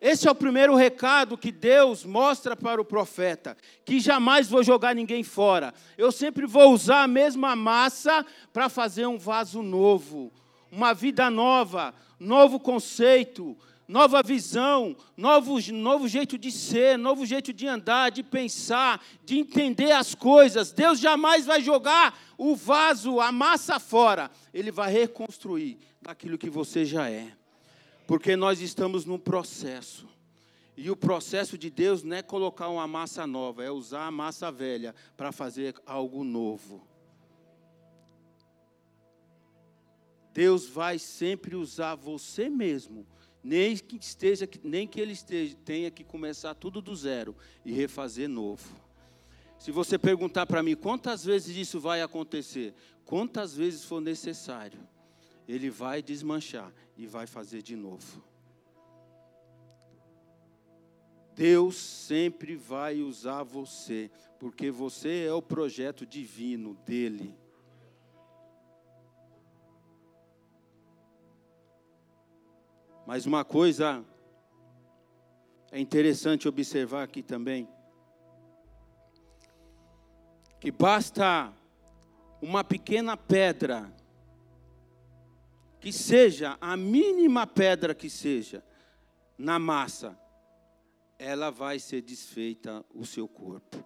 Esse 0.00 0.28
é 0.28 0.30
o 0.30 0.34
primeiro 0.34 0.76
recado 0.76 1.36
que 1.36 1.50
Deus 1.50 2.04
mostra 2.04 2.54
para 2.54 2.80
o 2.80 2.84
profeta: 2.84 3.56
que 3.84 3.98
jamais 3.98 4.48
vou 4.48 4.62
jogar 4.62 4.94
ninguém 4.94 5.24
fora. 5.24 5.74
Eu 5.96 6.12
sempre 6.12 6.46
vou 6.46 6.72
usar 6.72 7.02
a 7.02 7.08
mesma 7.08 7.56
massa 7.56 8.24
para 8.52 8.68
fazer 8.68 9.06
um 9.06 9.18
vaso 9.18 9.60
novo, 9.60 10.32
uma 10.70 10.94
vida 10.94 11.28
nova, 11.30 11.92
novo 12.20 12.60
conceito, 12.60 13.56
nova 13.88 14.22
visão, 14.22 14.94
novo, 15.16 15.58
novo 15.72 16.06
jeito 16.06 16.36
de 16.36 16.52
ser, 16.52 16.96
novo 16.96 17.26
jeito 17.26 17.52
de 17.52 17.66
andar, 17.66 18.10
de 18.10 18.22
pensar, 18.22 19.02
de 19.24 19.38
entender 19.38 19.90
as 19.90 20.14
coisas. 20.14 20.70
Deus 20.70 21.00
jamais 21.00 21.46
vai 21.46 21.60
jogar 21.60 22.16
o 22.36 22.54
vaso, 22.54 23.18
a 23.18 23.32
massa 23.32 23.80
fora. 23.80 24.30
Ele 24.54 24.70
vai 24.70 24.92
reconstruir 24.92 25.78
daquilo 26.00 26.38
que 26.38 26.50
você 26.50 26.84
já 26.84 27.10
é. 27.10 27.37
Porque 28.08 28.36
nós 28.36 28.62
estamos 28.62 29.04
num 29.04 29.18
processo. 29.18 30.08
E 30.74 30.90
o 30.90 30.96
processo 30.96 31.58
de 31.58 31.68
Deus 31.68 32.02
não 32.02 32.16
é 32.16 32.22
colocar 32.22 32.70
uma 32.70 32.86
massa 32.86 33.26
nova, 33.26 33.62
é 33.62 33.70
usar 33.70 34.06
a 34.06 34.10
massa 34.10 34.50
velha 34.50 34.94
para 35.14 35.30
fazer 35.30 35.74
algo 35.84 36.24
novo. 36.24 36.88
Deus 40.32 40.66
vai 40.66 40.98
sempre 40.98 41.54
usar 41.54 41.96
você 41.96 42.48
mesmo, 42.48 43.06
nem 43.44 43.76
que 43.76 43.96
esteja, 43.96 44.48
nem 44.64 44.86
que 44.86 44.98
ele 44.98 45.12
esteja, 45.12 45.54
tenha 45.62 45.90
que 45.90 46.02
começar 46.02 46.54
tudo 46.54 46.80
do 46.80 46.96
zero 46.96 47.36
e 47.62 47.72
refazer 47.72 48.26
novo. 48.26 48.74
Se 49.58 49.70
você 49.70 49.98
perguntar 49.98 50.46
para 50.46 50.62
mim 50.62 50.74
quantas 50.74 51.26
vezes 51.26 51.54
isso 51.54 51.78
vai 51.78 52.00
acontecer, 52.00 52.72
quantas 53.04 53.54
vezes 53.54 53.84
for 53.84 54.00
necessário, 54.00 54.80
ele 55.48 55.70
vai 55.70 56.02
desmanchar 56.02 56.70
e 56.94 57.06
vai 57.06 57.26
fazer 57.26 57.62
de 57.62 57.74
novo. 57.74 58.22
Deus 61.34 61.76
sempre 61.76 62.54
vai 62.54 63.00
usar 63.00 63.44
você, 63.44 64.10
porque 64.38 64.70
você 64.70 65.24
é 65.24 65.32
o 65.32 65.40
projeto 65.40 66.04
divino 66.04 66.74
dele. 66.84 67.34
Mas 73.06 73.24
uma 73.24 73.42
coisa 73.42 74.04
é 75.70 75.80
interessante 75.80 76.46
observar 76.46 77.04
aqui 77.04 77.22
também, 77.22 77.66
que 80.60 80.70
basta 80.70 81.50
uma 82.42 82.62
pequena 82.62 83.16
pedra 83.16 83.90
que 85.88 85.92
seja 85.92 86.58
a 86.60 86.76
mínima 86.76 87.46
pedra 87.46 87.94
que 87.94 88.10
seja 88.10 88.62
na 89.38 89.58
massa, 89.58 90.18
ela 91.18 91.50
vai 91.50 91.78
ser 91.78 92.02
desfeita 92.02 92.84
o 92.94 93.06
seu 93.06 93.26
corpo. 93.26 93.82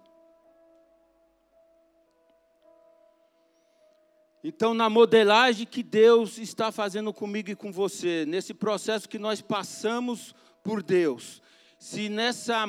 Então, 4.43 4.73
na 4.73 4.89
modelagem 4.89 5.65
que 5.65 5.81
Deus 5.81 6.37
está 6.37 6.73
fazendo 6.73 7.13
comigo 7.13 7.51
e 7.51 7.55
com 7.55 7.71
você, 7.71 8.25
nesse 8.25 8.53
processo 8.53 9.07
que 9.07 9.17
nós 9.17 9.41
passamos 9.41 10.35
por 10.61 10.83
Deus, 10.83 11.41
se 11.79 12.09
nessa 12.09 12.65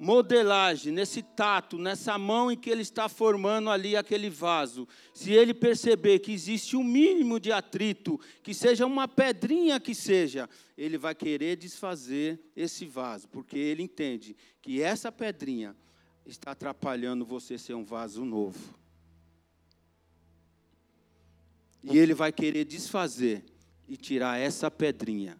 modelagem, 0.00 0.94
nesse 0.94 1.22
tato, 1.22 1.76
nessa 1.76 2.16
mão 2.16 2.50
em 2.50 2.56
que 2.56 2.70
ele 2.70 2.80
está 2.80 3.06
formando 3.06 3.68
ali 3.68 3.94
aquele 3.94 4.30
vaso, 4.30 4.88
se 5.12 5.30
ele 5.30 5.52
perceber 5.52 6.20
que 6.20 6.32
existe 6.32 6.74
um 6.74 6.82
mínimo 6.82 7.38
de 7.38 7.52
atrito, 7.52 8.18
que 8.42 8.54
seja 8.54 8.86
uma 8.86 9.06
pedrinha 9.06 9.78
que 9.78 9.94
seja, 9.94 10.48
ele 10.76 10.96
vai 10.96 11.14
querer 11.14 11.54
desfazer 11.56 12.40
esse 12.56 12.86
vaso, 12.86 13.28
porque 13.28 13.58
ele 13.58 13.82
entende 13.82 14.34
que 14.62 14.80
essa 14.80 15.12
pedrinha 15.12 15.76
está 16.24 16.52
atrapalhando 16.52 17.26
você 17.26 17.58
ser 17.58 17.74
um 17.74 17.84
vaso 17.84 18.24
novo. 18.24 18.74
E 21.82 21.98
ele 21.98 22.14
vai 22.14 22.32
querer 22.32 22.64
desfazer 22.64 23.44
e 23.86 23.98
tirar 23.98 24.38
essa 24.38 24.70
pedrinha 24.70 25.36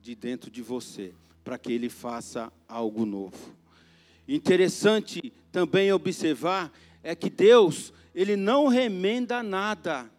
de 0.00 0.14
dentro 0.14 0.50
de 0.50 0.62
você, 0.62 1.12
para 1.42 1.58
que 1.58 1.72
ele 1.72 1.88
faça 1.88 2.52
algo 2.68 3.04
novo. 3.04 3.61
Interessante 4.26 5.32
também 5.50 5.92
observar 5.92 6.72
é 7.02 7.14
que 7.14 7.28
Deus, 7.28 7.92
ele 8.14 8.36
não 8.36 8.68
remenda 8.68 9.42
nada. 9.42 10.10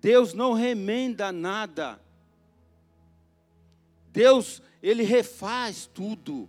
Deus 0.00 0.32
não 0.32 0.52
remenda 0.52 1.30
nada. 1.32 2.00
Deus, 4.12 4.62
ele 4.82 5.02
refaz 5.02 5.88
tudo. 5.92 6.48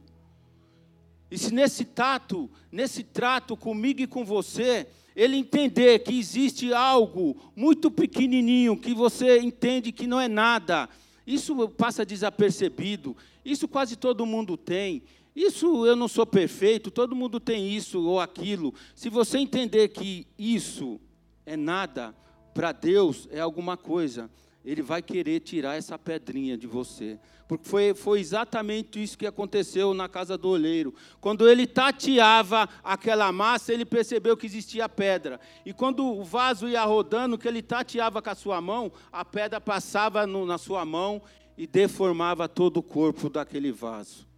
E 1.29 1.38
se 1.38 1.53
nesse 1.53 1.86
tato, 1.86 2.50
nesse 2.71 3.03
trato 3.03 3.55
comigo 3.57 4.01
e 4.01 4.07
com 4.07 4.24
você, 4.24 4.88
ele 5.15 5.38
entender 5.38 6.00
que 6.00 6.17
existe 6.17 6.74
algo 6.74 7.36
muito 7.55 7.91
pequenininho 7.91 8.77
que 8.77 8.93
você 8.93 9.39
entende 9.39 9.91
que 9.91 10.07
não 10.07 10.19
é 10.19 10.27
nada, 10.27 10.89
isso 11.25 11.69
passa 11.69 12.05
desapercebido. 12.05 13.15
Isso 13.43 13.67
quase 13.67 13.95
todo 13.95 14.25
mundo 14.25 14.57
tem. 14.57 15.03
Isso 15.41 15.88
eu 15.88 15.95
não 15.95 16.07
sou 16.07 16.24
perfeito, 16.24 16.91
todo 16.91 17.15
mundo 17.15 17.39
tem 17.39 17.67
isso 17.67 18.00
ou 18.05 18.19
aquilo. 18.19 18.75
Se 18.93 19.10
você 19.10 19.39
entender 19.39 19.88
que 19.88 20.27
isso 20.38 21.01
é 21.48 21.57
nada, 21.57 22.15
para 22.53 22.71
Deus 22.71 23.27
é 23.31 23.39
alguma 23.39 23.75
coisa, 23.75 24.29
Ele 24.63 24.83
vai 24.83 25.01
querer 25.01 25.39
tirar 25.39 25.75
essa 25.75 25.98
pedrinha 25.98 26.55
de 26.55 26.67
você. 26.67 27.19
Porque 27.48 27.67
foi, 27.67 27.95
foi 27.95 28.19
exatamente 28.19 29.01
isso 29.01 29.17
que 29.17 29.25
aconteceu 29.25 29.95
na 29.95 30.07
casa 30.07 30.38
do 30.38 30.50
oleiro. 30.50 30.93
Quando 31.19 31.50
ele 31.50 31.65
tateava 31.65 32.69
aquela 32.83 33.31
massa, 33.31 33.74
ele 33.74 33.83
percebeu 33.83 34.38
que 34.38 34.45
existia 34.45 34.88
pedra. 34.88 35.39
E 35.65 35.74
quando 35.74 36.05
o 36.05 36.24
vaso 36.24 36.67
ia 36.67 36.83
rodando, 36.86 37.36
que 37.36 37.48
ele 37.48 37.63
tateava 37.63 38.21
com 38.21 38.29
a 38.29 38.36
sua 38.36 38.62
mão, 38.62 38.91
a 39.12 39.25
pedra 39.25 39.60
passava 39.60 40.27
no, 40.27 40.45
na 40.45 40.60
sua 40.60 40.86
mão 40.86 41.19
e 41.57 41.65
deformava 41.65 42.48
todo 42.48 42.77
o 42.77 42.83
corpo 42.83 43.27
daquele 43.27 43.71
vaso. 43.71 44.30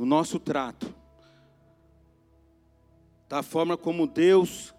No 0.00 0.06
nosso 0.06 0.40
trato, 0.40 0.94
da 3.28 3.42
forma 3.42 3.76
como 3.76 4.06
Deus 4.06 4.74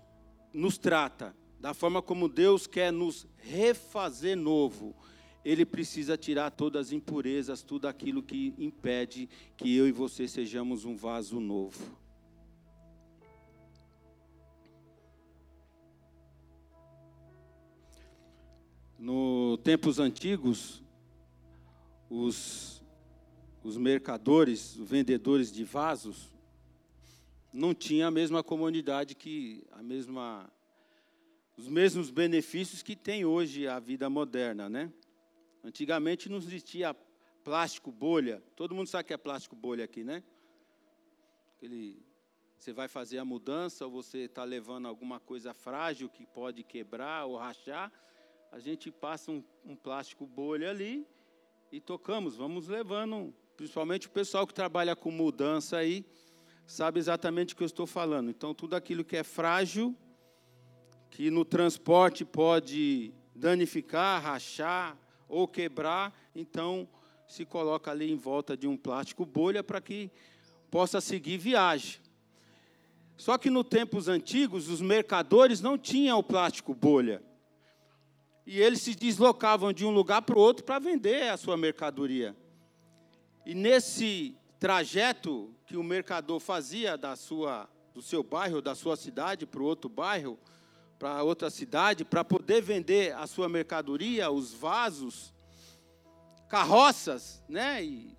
nos 0.51 0.79
trata, 0.79 1.35
da 1.59 1.75
forma 1.75 2.01
como 2.01 2.27
Deus 2.27 2.65
quer 2.65 2.91
nos 2.91 3.27
refazer 3.37 4.35
novo, 4.35 4.95
Ele 5.45 5.63
precisa 5.63 6.17
tirar 6.17 6.49
todas 6.49 6.87
as 6.87 6.91
impurezas, 6.91 7.61
tudo 7.61 7.87
aquilo 7.87 8.23
que 8.23 8.55
impede 8.57 9.29
que 9.55 9.75
eu 9.75 9.87
e 9.87 9.91
você 9.91 10.27
sejamos 10.27 10.85
um 10.85 10.95
vaso 10.95 11.39
novo. 11.39 11.95
No 18.97 19.59
tempos 19.63 19.99
antigos, 19.99 20.81
os, 22.09 22.80
os 23.63 23.77
mercadores, 23.77 24.75
os 24.75 24.89
vendedores 24.89 25.51
de 25.51 25.63
vasos, 25.63 26.31
não 27.53 27.73
tinham 27.73 28.07
a 28.07 28.11
mesma 28.11 28.43
comunidade 28.43 29.15
que 29.15 29.63
a 29.71 29.83
mesma 29.83 30.51
os 31.57 31.67
mesmos 31.67 32.09
benefícios 32.09 32.81
que 32.81 32.95
tem 32.95 33.23
hoje 33.23 33.67
a 33.67 33.79
vida 33.79 34.09
moderna, 34.09 34.67
né? 34.67 34.91
Antigamente 35.63 36.27
não 36.27 36.37
existia 36.37 36.95
plástico 37.43 37.91
bolha. 37.91 38.41
Todo 38.55 38.73
mundo 38.73 38.87
sabe 38.87 39.05
que 39.07 39.13
é 39.13 39.17
plástico 39.17 39.55
bolha 39.55 39.83
aqui, 39.83 40.03
né? 40.03 40.23
Aquele, 41.55 42.01
você 42.57 42.73
vai 42.73 42.87
fazer 42.87 43.19
a 43.19 43.25
mudança 43.25 43.85
ou 43.85 43.91
você 43.91 44.19
está 44.19 44.43
levando 44.43 44.87
alguma 44.87 45.19
coisa 45.19 45.53
frágil 45.53 46.09
que 46.09 46.25
pode 46.25 46.63
quebrar 46.63 47.25
ou 47.25 47.37
rachar, 47.37 47.91
a 48.51 48.59
gente 48.59 48.91
passa 48.91 49.31
um, 49.31 49.43
um 49.63 49.75
plástico 49.75 50.25
bolha 50.25 50.69
ali 50.69 51.05
e 51.71 51.79
tocamos, 51.79 52.35
vamos 52.35 52.67
levando, 52.67 53.33
principalmente 53.61 54.07
o 54.07 54.09
pessoal 54.09 54.47
que 54.47 54.55
trabalha 54.55 54.95
com 54.95 55.11
mudança 55.11 55.77
aí, 55.77 56.03
sabe 56.65 56.97
exatamente 56.97 57.53
o 57.53 57.57
que 57.57 57.61
eu 57.61 57.67
estou 57.67 57.85
falando. 57.85 58.31
Então, 58.31 58.55
tudo 58.55 58.75
aquilo 58.75 59.05
que 59.05 59.15
é 59.15 59.23
frágil, 59.23 59.95
que 61.11 61.29
no 61.29 61.45
transporte 61.45 62.25
pode 62.25 63.13
danificar, 63.35 64.19
rachar 64.19 64.97
ou 65.29 65.47
quebrar, 65.47 66.11
então 66.35 66.89
se 67.27 67.45
coloca 67.45 67.91
ali 67.91 68.11
em 68.11 68.15
volta 68.15 68.57
de 68.57 68.67
um 68.67 68.75
plástico 68.75 69.27
bolha 69.27 69.63
para 69.63 69.79
que 69.79 70.09
possa 70.71 70.99
seguir 70.99 71.37
viagem. 71.37 72.01
Só 73.15 73.37
que 73.37 73.51
no 73.51 73.63
tempos 73.63 74.07
antigos, 74.07 74.69
os 74.69 74.81
mercadores 74.81 75.61
não 75.61 75.77
tinham 75.77 76.17
o 76.17 76.23
plástico 76.23 76.73
bolha. 76.73 77.21
E 78.43 78.59
eles 78.59 78.81
se 78.81 78.95
deslocavam 78.95 79.71
de 79.71 79.85
um 79.85 79.91
lugar 79.91 80.23
para 80.23 80.35
o 80.35 80.41
outro 80.41 80.65
para 80.65 80.79
vender 80.79 81.29
a 81.29 81.37
sua 81.37 81.55
mercadoria. 81.55 82.35
E 83.51 83.53
nesse 83.53 84.33
trajeto 84.57 85.53
que 85.65 85.75
o 85.75 85.83
mercador 85.83 86.39
fazia 86.39 86.97
da 86.97 87.17
sua, 87.17 87.69
do 87.93 88.01
seu 88.01 88.23
bairro, 88.23 88.61
da 88.61 88.73
sua 88.75 88.95
cidade 88.95 89.45
para 89.45 89.61
o 89.61 89.65
outro 89.65 89.89
bairro, 89.89 90.39
para 90.97 91.21
outra 91.21 91.49
cidade 91.49 92.05
para 92.05 92.23
poder 92.23 92.61
vender 92.61 93.13
a 93.13 93.27
sua 93.27 93.49
mercadoria, 93.49 94.31
os 94.31 94.53
vasos, 94.53 95.33
carroças, 96.47 97.43
né, 97.49 97.83
e 97.83 98.17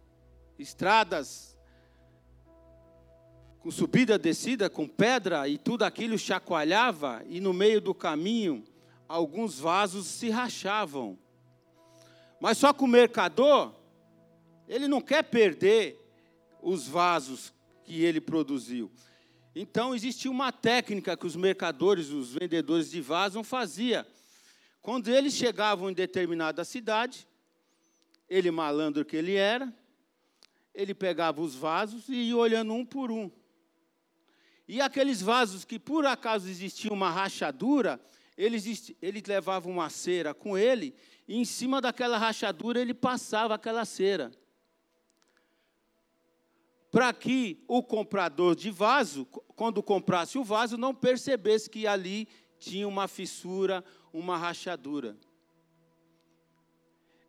estradas 0.59 1.57
com 3.61 3.71
subida, 3.71 4.19
descida, 4.19 4.69
com 4.69 4.87
pedra 4.87 5.49
e 5.49 5.57
tudo 5.57 5.83
aquilo 5.83 6.19
chacoalhava 6.19 7.23
e 7.27 7.41
no 7.41 7.55
meio 7.55 7.81
do 7.81 7.95
caminho 7.95 8.63
alguns 9.09 9.59
vasos 9.59 10.07
se 10.09 10.29
rachavam. 10.29 11.19
Mas 12.39 12.59
só 12.59 12.71
que 12.75 12.85
o 12.85 12.87
mercador, 12.87 13.81
ele 14.73 14.89
não 14.89 15.03
quer 15.03 15.23
perder 15.23 16.01
os 16.63 16.89
vasos 16.89 17.53
que 17.85 18.03
ele 18.03 18.23
produziu. 18.23 18.91
Então, 19.55 19.95
existia 19.95 20.31
uma 20.31 20.51
técnica 20.51 21.15
que 21.15 21.27
os 21.27 21.37
mercadores, 21.37 22.09
os 22.09 22.33
vendedores 22.33 22.91
de 22.91 22.99
vasos 23.03 23.47
faziam. 23.47 24.03
Quando 24.81 25.09
eles 25.09 25.35
chegavam 25.35 25.91
em 25.91 25.93
determinada 25.93 26.65
cidade, 26.65 27.29
ele, 28.27 28.51
malandro 28.51 29.05
que 29.05 29.15
ele 29.15 29.35
era, 29.35 29.71
ele 30.75 30.95
pegava 30.95 31.43
os 31.43 31.55
vasos 31.55 32.09
e 32.09 32.15
ia 32.15 32.37
olhando 32.37 32.73
um 32.73 32.83
por 32.85 33.11
um. 33.11 33.31
E 34.67 34.81
aqueles 34.81 35.21
vasos 35.21 35.67
que 35.67 35.79
por 35.79 36.07
acaso 36.07 36.49
existia 36.49 36.91
uma 36.91 37.11
rachadura, 37.11 38.01
eles, 38.39 38.95
ele 39.03 39.23
levava 39.27 39.69
uma 39.69 39.91
cera 39.91 40.33
com 40.33 40.57
ele, 40.57 40.95
e 41.29 41.37
em 41.37 41.45
cima 41.45 41.79
daquela 41.79 42.17
rachadura 42.17 42.81
ele 42.81 42.95
passava 42.95 43.55
aquela 43.55 43.85
cera 43.85 44.33
para 46.93 47.11
que 47.15 47.65
o 47.67 47.83
comprador 47.83 48.55
de 48.55 48.71
vaso, 48.71 49.25
quando 49.57 49.83
comprasse 49.83 50.37
o 50.37 50.45
vaso, 50.45 50.77
não 50.77 50.95
percebesse 50.95 51.71
que 51.71 51.87
ali 51.87 52.29
tinha 52.59 52.87
uma 52.87 53.09
fissura, 53.09 53.83
uma 54.13 54.37
rachadura. 54.37 55.17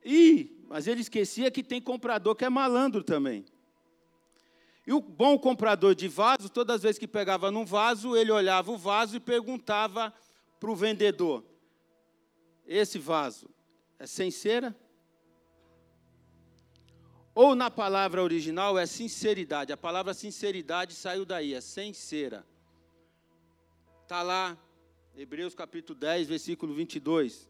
E, 0.04 0.62
mas 0.68 0.86
ele 0.86 1.00
esquecia 1.00 1.50
que 1.50 1.64
tem 1.64 1.82
comprador 1.82 2.36
que 2.36 2.44
é 2.44 2.50
malandro 2.50 3.06
também. 3.06 3.46
E 4.86 4.92
o 4.92 5.00
bom 5.00 5.40
comprador 5.40 5.96
de 5.96 6.10
vaso, 6.10 6.50
todas 6.50 6.76
as 6.76 6.84
vezes 6.84 7.00
que 7.00 7.08
pegava 7.08 7.50
num 7.50 7.66
vaso, 7.66 8.18
ele 8.18 8.34
olhava 8.34 8.70
o 8.70 8.78
vaso 8.78 9.16
e 9.16 9.20
perguntava 9.20 10.14
para 10.60 10.70
o 10.70 10.76
vendedor: 10.76 11.42
Esse 12.68 13.00
vaso 13.00 13.50
é 13.98 14.06
sem 14.06 14.30
cera? 14.30 14.76
Ou 17.36 17.56
na 17.56 17.72
palavra 17.72 18.22
original 18.22 18.78
é 18.78 18.86
sinceridade. 18.86 19.74
A 19.74 19.78
palavra 19.78 20.14
sinceridade 20.14 20.94
saiu 20.94 21.26
daí, 21.26 21.56
é 21.56 21.62
sem 21.62 21.92
cera. 21.92 22.46
Está 24.04 24.22
lá, 24.22 24.56
Hebreus 25.18 25.56
capítulo 25.56 25.98
10, 25.98 26.28
versículo 26.28 26.76
22. 26.76 27.50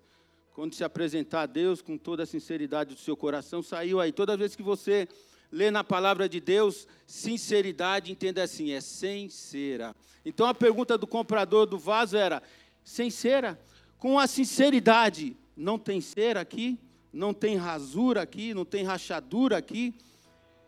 Quando 0.54 0.74
se 0.74 0.84
apresentar 0.84 1.42
a 1.42 1.46
Deus 1.46 1.82
com 1.82 1.98
toda 1.98 2.24
a 2.24 2.26
sinceridade 2.26 2.96
do 2.96 3.02
seu 3.02 3.18
coração, 3.18 3.62
saiu 3.62 4.00
aí. 4.00 4.14
Toda 4.14 4.38
vez 4.38 4.56
que 4.56 4.64
você 4.64 5.08
lê 5.52 5.70
na 5.70 5.84
palavra 5.84 6.30
de 6.30 6.40
Deus, 6.40 6.88
sinceridade, 7.06 8.12
entenda 8.12 8.42
assim, 8.42 8.72
é 8.72 8.80
sem 8.80 9.28
cera. 9.28 9.94
Então 10.24 10.46
a 10.46 10.54
pergunta 10.54 10.98
do 10.98 11.06
comprador 11.06 11.66
do 11.66 11.78
vaso 11.78 12.16
era: 12.16 12.42
sem 12.86 13.10
cera? 13.10 13.60
Com 13.98 14.18
a 14.18 14.28
sinceridade, 14.28 15.36
não 15.58 15.78
tem 15.78 16.00
cera 16.00 16.40
aqui? 16.40 16.80
Não 17.14 17.34
tem 17.34 17.56
rasura 17.56 18.24
aqui? 18.24 18.54
Não 18.54 18.66
tem 18.66 18.84
rachadura 18.84 19.56
aqui? 19.56 19.94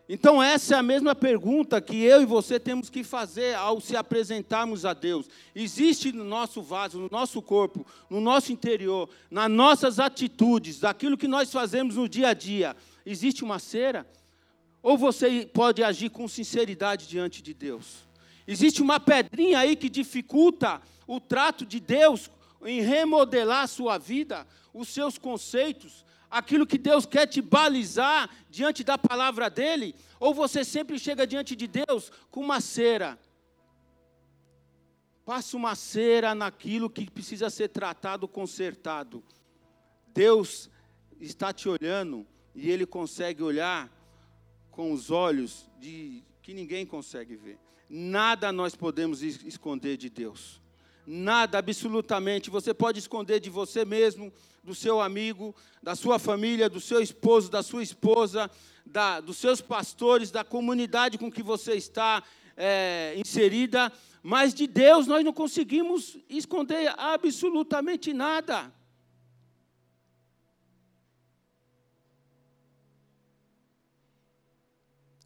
Então, 0.08 0.42
essa 0.42 0.76
é 0.76 0.78
a 0.78 0.84
mesma 0.84 1.16
pergunta 1.16 1.82
que 1.82 1.98
eu 2.04 2.22
e 2.22 2.26
você 2.26 2.60
temos 2.60 2.92
que 2.92 3.04
fazer 3.04 3.56
ao 3.56 3.82
se 3.82 3.96
apresentarmos 3.96 4.86
a 4.86 4.94
Deus. 4.94 5.28
Existe 5.56 6.12
no 6.12 6.24
nosso 6.24 6.62
vaso, 6.62 7.00
no 7.00 7.10
nosso 7.12 7.42
corpo, 7.42 7.84
no 8.08 8.22
nosso 8.22 8.52
interior, 8.52 9.10
nas 9.32 9.50
nossas 9.50 10.00
atitudes, 10.00 10.80
daquilo 10.80 11.18
que 11.18 11.28
nós 11.28 11.52
fazemos 11.52 11.96
no 11.96 12.08
dia 12.08 12.30
a 12.30 12.34
dia, 12.36 12.76
existe 13.04 13.44
uma 13.44 13.58
cera? 13.58 14.08
Ou 14.84 14.96
você 14.96 15.50
pode 15.52 15.84
agir 15.84 16.12
com 16.12 16.28
sinceridade 16.28 17.08
diante 17.08 17.42
de 17.42 17.56
Deus? 17.56 18.08
Existe 18.48 18.84
uma 18.84 19.00
pedrinha 19.00 19.58
aí 19.58 19.76
que 19.76 19.90
dificulta 19.90 20.80
o 21.08 21.20
trato 21.20 21.66
de 21.66 21.80
Deus 21.80 22.30
em 22.64 22.80
remodelar 22.82 23.64
a 23.64 23.68
sua 23.68 23.98
vida, 23.98 24.46
os 24.72 24.90
seus 24.90 25.18
conceitos, 25.18 26.06
aquilo 26.30 26.66
que 26.66 26.78
Deus 26.78 27.06
quer 27.06 27.28
te 27.28 27.42
balizar 27.42 28.30
diante 28.50 28.84
da 28.84 28.98
palavra 28.98 29.50
dele? 29.50 29.96
Ou 30.20 30.34
você 30.34 30.64
sempre 30.64 31.00
chega 31.00 31.28
diante 31.28 31.56
de 31.56 31.68
Deus 31.68 32.12
com 32.32 32.42
uma 32.42 32.62
cera? 32.62 33.20
Passa 35.26 35.58
uma 35.58 35.76
cera 35.76 36.36
naquilo 36.36 36.90
que 36.90 37.10
precisa 37.10 37.50
ser 37.50 37.70
tratado, 37.70 38.28
consertado. 38.28 39.24
Deus 40.14 40.70
está 41.20 41.52
te 41.52 41.68
olhando 41.68 42.26
e 42.54 42.70
Ele 42.70 42.86
consegue 42.86 43.42
olhar 43.42 43.92
com 44.72 44.92
os 44.92 45.10
olhos 45.10 45.70
de 45.80 46.24
que 46.42 46.54
ninguém 46.54 46.86
consegue 46.86 47.36
ver. 47.36 47.58
Nada 47.90 48.52
nós 48.52 48.76
podemos 48.76 49.22
esconder 49.22 49.98
de 49.98 50.10
Deus. 50.10 50.62
Nada, 51.06 51.60
absolutamente. 51.60 52.50
Você 52.50 52.74
pode 52.74 53.00
esconder 53.00 53.40
de 53.40 53.50
você 53.50 53.86
mesmo, 53.86 54.34
do 54.64 54.74
seu 54.74 55.00
amigo, 55.00 55.56
da 55.82 55.96
sua 55.96 56.18
família, 56.18 56.68
do 56.68 56.82
seu 56.82 57.00
esposo, 57.00 57.52
da 57.52 57.62
sua 57.62 57.84
esposa, 57.84 58.50
da, 58.86 59.20
dos 59.20 59.38
seus 59.38 59.62
pastores, 59.62 60.32
da 60.32 60.44
comunidade 60.44 61.18
com 61.18 61.32
que 61.32 61.44
você 61.44 61.74
está 61.74 62.24
é, 62.58 63.14
inserida, 63.18 63.92
mas 64.24 64.54
de 64.54 64.66
Deus 64.66 65.06
nós 65.06 65.24
não 65.24 65.34
conseguimos 65.34 66.18
esconder 66.28 66.92
absolutamente 66.98 68.12
nada. 68.14 68.74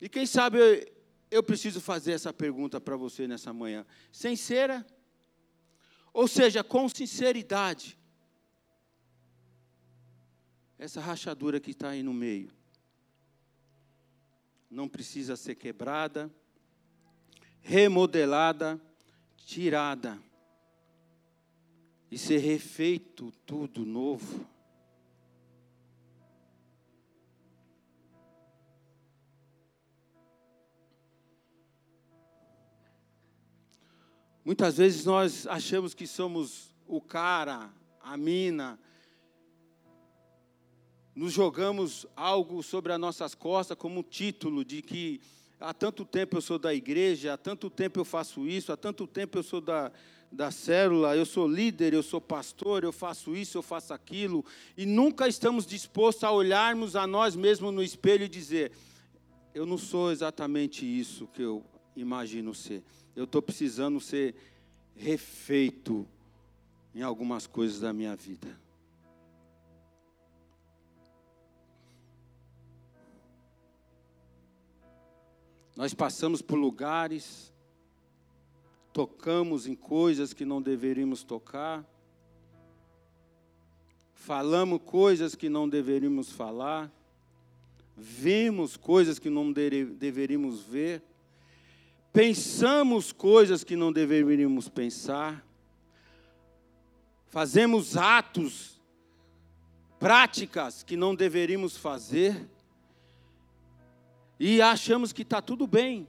E 0.02 0.08
quem 0.08 0.26
sabe 0.26 0.58
eu, 0.58 0.92
eu 1.32 1.44
preciso 1.44 1.80
fazer 1.80 2.14
essa 2.14 2.34
pergunta 2.34 2.80
para 2.80 2.98
você 2.98 3.28
nessa 3.28 3.54
manhã. 3.54 3.86
Sem 4.12 4.36
cera? 4.36 4.86
Ou 6.20 6.28
seja, 6.28 6.66
com 6.66 6.90
sinceridade. 6.90 7.98
Essa 10.78 11.00
rachadura 11.00 11.62
que 11.62 11.72
está 11.72 11.92
aí 11.92 12.04
no 12.04 12.14
meio 12.14 12.52
não 14.70 14.90
precisa 14.90 15.38
ser 15.38 15.56
quebrada, 15.56 16.30
remodelada, 17.62 18.78
tirada 19.38 20.22
e 22.12 22.18
ser 22.18 22.40
refeito 22.40 23.32
tudo 23.46 23.86
novo. 23.86 24.46
Muitas 34.50 34.78
vezes 34.78 35.06
nós 35.06 35.46
achamos 35.46 35.94
que 35.94 36.08
somos 36.08 36.74
o 36.88 37.00
cara, 37.00 37.72
a 38.02 38.18
mina, 38.18 38.80
nos 41.14 41.34
jogamos 41.34 42.08
algo 42.16 42.64
sobre 42.64 42.92
as 42.92 43.00
nossas 43.00 43.36
costas 43.36 43.78
como 43.78 44.00
um 44.00 44.02
título 44.02 44.66
de 44.66 44.82
que 44.82 45.22
há 45.60 45.72
tanto 45.72 46.04
tempo 46.04 46.36
eu 46.36 46.42
sou 46.42 46.58
da 46.58 46.74
igreja, 46.74 47.34
há 47.34 47.38
tanto 47.38 47.70
tempo 47.70 48.00
eu 48.00 48.04
faço 48.04 48.48
isso, 48.48 48.72
há 48.72 48.76
tanto 48.76 49.06
tempo 49.06 49.38
eu 49.38 49.44
sou 49.44 49.62
da, 49.62 49.92
da 50.32 50.50
célula, 50.50 51.16
eu 51.16 51.28
sou 51.28 51.48
líder, 51.48 51.94
eu 51.94 52.02
sou 52.02 52.20
pastor, 52.20 52.84
eu 52.84 52.92
faço 52.92 53.36
isso, 53.36 53.56
eu 53.56 53.62
faço 53.62 53.94
aquilo, 53.94 54.44
e 54.76 54.84
nunca 54.84 55.28
estamos 55.28 55.64
dispostos 55.64 56.24
a 56.24 56.32
olharmos 56.32 56.96
a 56.96 57.06
nós 57.06 57.36
mesmos 57.36 57.72
no 57.72 57.84
espelho 57.84 58.26
e 58.26 58.28
dizer: 58.28 58.72
eu 59.54 59.68
não 59.68 59.78
sou 59.78 60.12
exatamente 60.12 60.84
isso 60.88 61.28
que 61.28 61.44
eu 61.44 61.64
imagino 61.96 62.56
ser 62.56 62.84
eu 63.16 63.24
estou 63.26 63.42
precisando 63.42 64.00
ser 64.00 64.36
refeito 64.96 66.08
em 66.94 67.02
algumas 67.02 67.48
coisas 67.48 67.80
da 67.80 67.94
minha 67.94 68.16
vida. 68.16 68.60
Nós 75.76 75.94
passamos 75.94 76.42
por 76.42 76.58
lugares, 76.58 77.54
tocamos 78.92 79.66
em 79.66 79.76
coisas 79.76 80.34
que 80.34 80.44
não 80.44 80.62
deveríamos 80.62 81.24
tocar, 81.24 81.86
falamos 84.14 84.82
coisas 84.84 85.36
que 85.36 85.48
não 85.48 85.70
deveríamos 85.70 86.34
falar, 86.34 86.92
vimos 87.96 88.76
coisas 88.76 89.18
que 89.20 89.30
não 89.30 89.54
deveríamos 89.54 90.62
ver, 90.62 91.02
pensamos 92.12 93.12
coisas 93.12 93.64
que 93.64 93.76
não 93.76 93.92
deveríamos 93.92 94.68
pensar, 94.68 95.46
fazemos 97.28 97.96
atos, 97.96 98.80
práticas 100.00 100.82
que 100.84 100.96
não 100.96 101.14
deveríamos 101.14 101.78
fazer, 101.78 102.48
e 104.40 104.62
achamos 104.62 105.12
que 105.12 105.22
está 105.22 105.42
tudo 105.42 105.68
bem, 105.68 106.08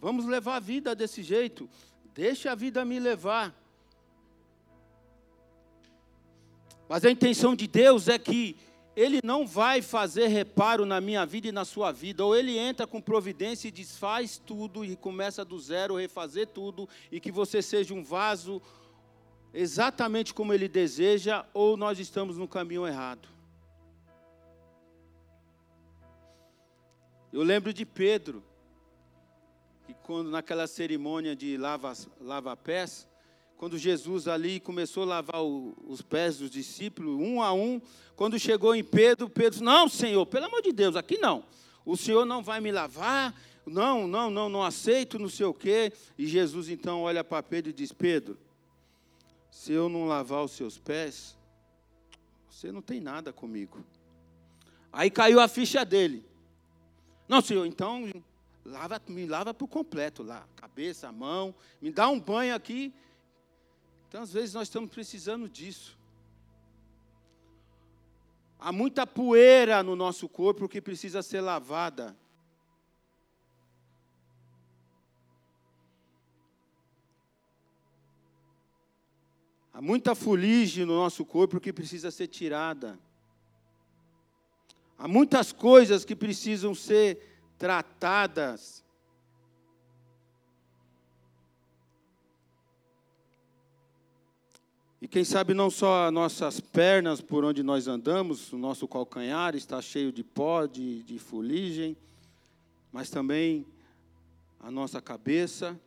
vamos 0.00 0.26
levar 0.26 0.56
a 0.56 0.60
vida 0.60 0.94
desse 0.94 1.22
jeito, 1.22 1.68
deixa 2.14 2.52
a 2.52 2.54
vida 2.54 2.84
me 2.84 2.98
levar. 2.98 3.54
Mas 6.88 7.04
a 7.04 7.10
intenção 7.10 7.56
de 7.56 7.66
Deus 7.66 8.08
é 8.08 8.18
que 8.18 8.56
ele 8.94 9.20
não 9.24 9.46
vai 9.46 9.80
fazer 9.80 10.26
reparo 10.26 10.84
na 10.84 11.00
minha 11.00 11.24
vida 11.24 11.48
e 11.48 11.52
na 11.52 11.64
sua 11.64 11.90
vida, 11.90 12.24
ou 12.24 12.36
ele 12.36 12.58
entra 12.58 12.86
com 12.86 13.00
providência 13.00 13.68
e 13.68 13.72
desfaz 13.72 14.38
tudo 14.38 14.84
e 14.84 14.96
começa 14.96 15.44
do 15.44 15.58
zero, 15.58 15.96
refazer 15.96 16.48
tudo, 16.48 16.88
e 17.10 17.18
que 17.18 17.32
você 17.32 17.62
seja 17.62 17.94
um 17.94 18.04
vaso 18.04 18.60
exatamente 19.54 20.34
como 20.34 20.52
ele 20.52 20.68
deseja, 20.68 21.44
ou 21.54 21.76
nós 21.76 21.98
estamos 21.98 22.36
no 22.36 22.46
caminho 22.46 22.86
errado. 22.86 23.28
Eu 27.32 27.42
lembro 27.42 27.72
de 27.72 27.86
Pedro, 27.86 28.42
que 29.86 29.94
quando 29.94 30.30
naquela 30.30 30.66
cerimônia 30.66 31.34
de 31.34 31.56
lava-pés, 31.56 32.08
lava 32.20 32.56
pés 32.56 33.08
quando 33.62 33.78
Jesus 33.78 34.26
ali 34.26 34.58
começou 34.58 35.04
a 35.04 35.06
lavar 35.06 35.40
o, 35.40 35.72
os 35.86 36.02
pés 36.02 36.38
dos 36.38 36.50
discípulos, 36.50 37.14
um 37.14 37.40
a 37.40 37.52
um, 37.52 37.80
quando 38.16 38.36
chegou 38.36 38.74
em 38.74 38.82
Pedro, 38.82 39.30
Pedro 39.30 39.50
disse, 39.52 39.62
não, 39.62 39.88
Senhor, 39.88 40.26
pelo 40.26 40.46
amor 40.46 40.62
de 40.62 40.72
Deus, 40.72 40.96
aqui 40.96 41.16
não. 41.18 41.44
O 41.84 41.96
Senhor 41.96 42.24
não 42.24 42.42
vai 42.42 42.60
me 42.60 42.72
lavar, 42.72 43.32
não, 43.64 44.08
não, 44.08 44.28
não, 44.28 44.48
não 44.48 44.64
aceito, 44.64 45.16
não 45.16 45.28
sei 45.28 45.46
o 45.46 45.54
quê. 45.54 45.92
E 46.18 46.26
Jesus 46.26 46.68
então 46.68 47.02
olha 47.02 47.22
para 47.22 47.40
Pedro 47.40 47.70
e 47.70 47.72
diz, 47.72 47.92
Pedro, 47.92 48.36
se 49.48 49.72
eu 49.72 49.88
não 49.88 50.06
lavar 50.06 50.42
os 50.42 50.50
seus 50.50 50.76
pés, 50.76 51.38
você 52.50 52.72
não 52.72 52.82
tem 52.82 53.00
nada 53.00 53.32
comigo. 53.32 53.78
Aí 54.92 55.08
caiu 55.08 55.38
a 55.38 55.46
ficha 55.46 55.84
dele. 55.84 56.26
Não, 57.28 57.40
Senhor, 57.40 57.64
então 57.64 58.10
lava, 58.64 59.00
me 59.06 59.24
lava 59.24 59.54
por 59.54 59.68
completo 59.68 60.24
lá, 60.24 60.48
cabeça, 60.56 61.12
mão, 61.12 61.54
me 61.80 61.92
dá 61.92 62.08
um 62.08 62.18
banho 62.18 62.56
aqui 62.56 62.92
então, 64.12 64.20
às 64.20 64.32
vezes, 64.34 64.52
nós 64.52 64.68
estamos 64.68 64.90
precisando 64.90 65.48
disso. 65.48 65.98
Há 68.58 68.70
muita 68.70 69.06
poeira 69.06 69.82
no 69.82 69.96
nosso 69.96 70.28
corpo 70.28 70.68
que 70.68 70.82
precisa 70.82 71.22
ser 71.22 71.40
lavada. 71.40 72.14
Há 79.72 79.80
muita 79.80 80.14
fuligem 80.14 80.84
no 80.84 80.92
nosso 80.92 81.24
corpo 81.24 81.58
que 81.58 81.72
precisa 81.72 82.10
ser 82.10 82.26
tirada. 82.26 83.00
Há 84.98 85.08
muitas 85.08 85.52
coisas 85.52 86.04
que 86.04 86.14
precisam 86.14 86.74
ser 86.74 87.40
tratadas. 87.56 88.84
Quem 95.12 95.24
sabe 95.24 95.52
não 95.52 95.68
só 95.68 96.06
as 96.06 96.12
nossas 96.12 96.58
pernas 96.58 97.20
por 97.20 97.44
onde 97.44 97.62
nós 97.62 97.86
andamos, 97.86 98.50
o 98.50 98.56
nosso 98.56 98.88
calcanhar 98.88 99.54
está 99.54 99.82
cheio 99.82 100.10
de 100.10 100.24
pó, 100.24 100.64
de, 100.64 101.02
de 101.02 101.18
fuligem, 101.18 101.94
mas 102.90 103.10
também 103.10 103.66
a 104.58 104.70
nossa 104.70 105.02
cabeça, 105.02 105.78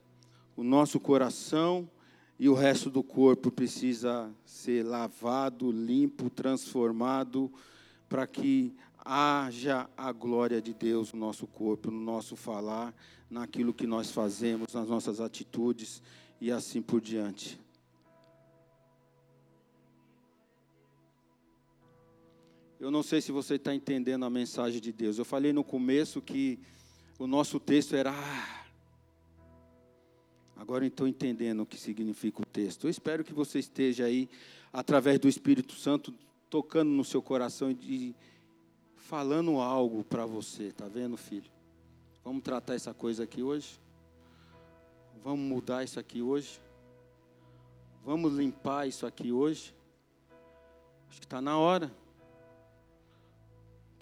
o 0.56 0.64
nosso 0.64 1.00
coração 1.00 1.90
e 2.38 2.48
o 2.48 2.54
resto 2.54 2.88
do 2.88 3.02
corpo 3.02 3.50
precisa 3.50 4.32
ser 4.46 4.86
lavado, 4.86 5.72
limpo, 5.72 6.30
transformado, 6.30 7.52
para 8.08 8.28
que 8.28 8.76
haja 9.04 9.90
a 9.98 10.12
glória 10.12 10.62
de 10.62 10.72
Deus 10.72 11.14
no 11.14 11.20
nosso 11.20 11.48
corpo, 11.48 11.90
no 11.90 12.00
nosso 12.00 12.36
falar, 12.36 12.94
naquilo 13.28 13.74
que 13.74 13.88
nós 13.88 14.12
fazemos, 14.12 14.72
nas 14.72 14.88
nossas 14.88 15.20
atitudes 15.20 16.00
e 16.40 16.52
assim 16.52 16.80
por 16.80 17.02
diante. 17.02 17.65
Eu 22.86 22.92
não 22.92 23.02
sei 23.02 23.20
se 23.20 23.32
você 23.32 23.56
está 23.56 23.74
entendendo 23.74 24.26
a 24.26 24.30
mensagem 24.30 24.80
de 24.80 24.92
Deus. 24.92 25.18
Eu 25.18 25.26
falei 25.26 25.52
no 25.52 25.64
começo 25.64 26.22
que 26.22 26.60
o 27.18 27.26
nosso 27.26 27.60
texto 27.60 27.96
era. 27.96 28.14
Agora 30.56 30.86
estou 30.86 31.08
entendendo 31.08 31.62
o 31.62 31.66
que 31.66 31.80
significa 31.80 32.44
o 32.44 32.46
texto. 32.46 32.86
Eu 32.86 32.92
espero 32.92 33.24
que 33.24 33.34
você 33.34 33.58
esteja 33.58 34.06
aí, 34.06 34.30
através 34.72 35.18
do 35.18 35.28
Espírito 35.28 35.74
Santo, 35.74 36.14
tocando 36.48 36.92
no 36.92 37.04
seu 37.04 37.24
coração 37.24 37.72
e 37.72 38.14
falando 38.98 39.60
algo 39.60 40.04
para 40.04 40.28
você. 40.28 40.66
Está 40.66 40.88
vendo, 40.88 41.18
filho? 41.18 41.50
Vamos 42.24 42.44
tratar 42.44 42.76
essa 42.76 42.94
coisa 42.94 43.24
aqui 43.24 43.42
hoje? 43.42 43.80
Vamos 45.24 45.40
mudar 45.40 45.84
isso 45.84 46.00
aqui 46.00 46.22
hoje? 46.22 46.62
Vamos 48.06 48.32
limpar 48.34 48.88
isso 48.88 49.08
aqui 49.08 49.32
hoje? 49.32 49.74
Acho 51.10 51.20
que 51.20 51.26
está 51.26 51.42
na 51.42 51.58
hora. 51.58 51.92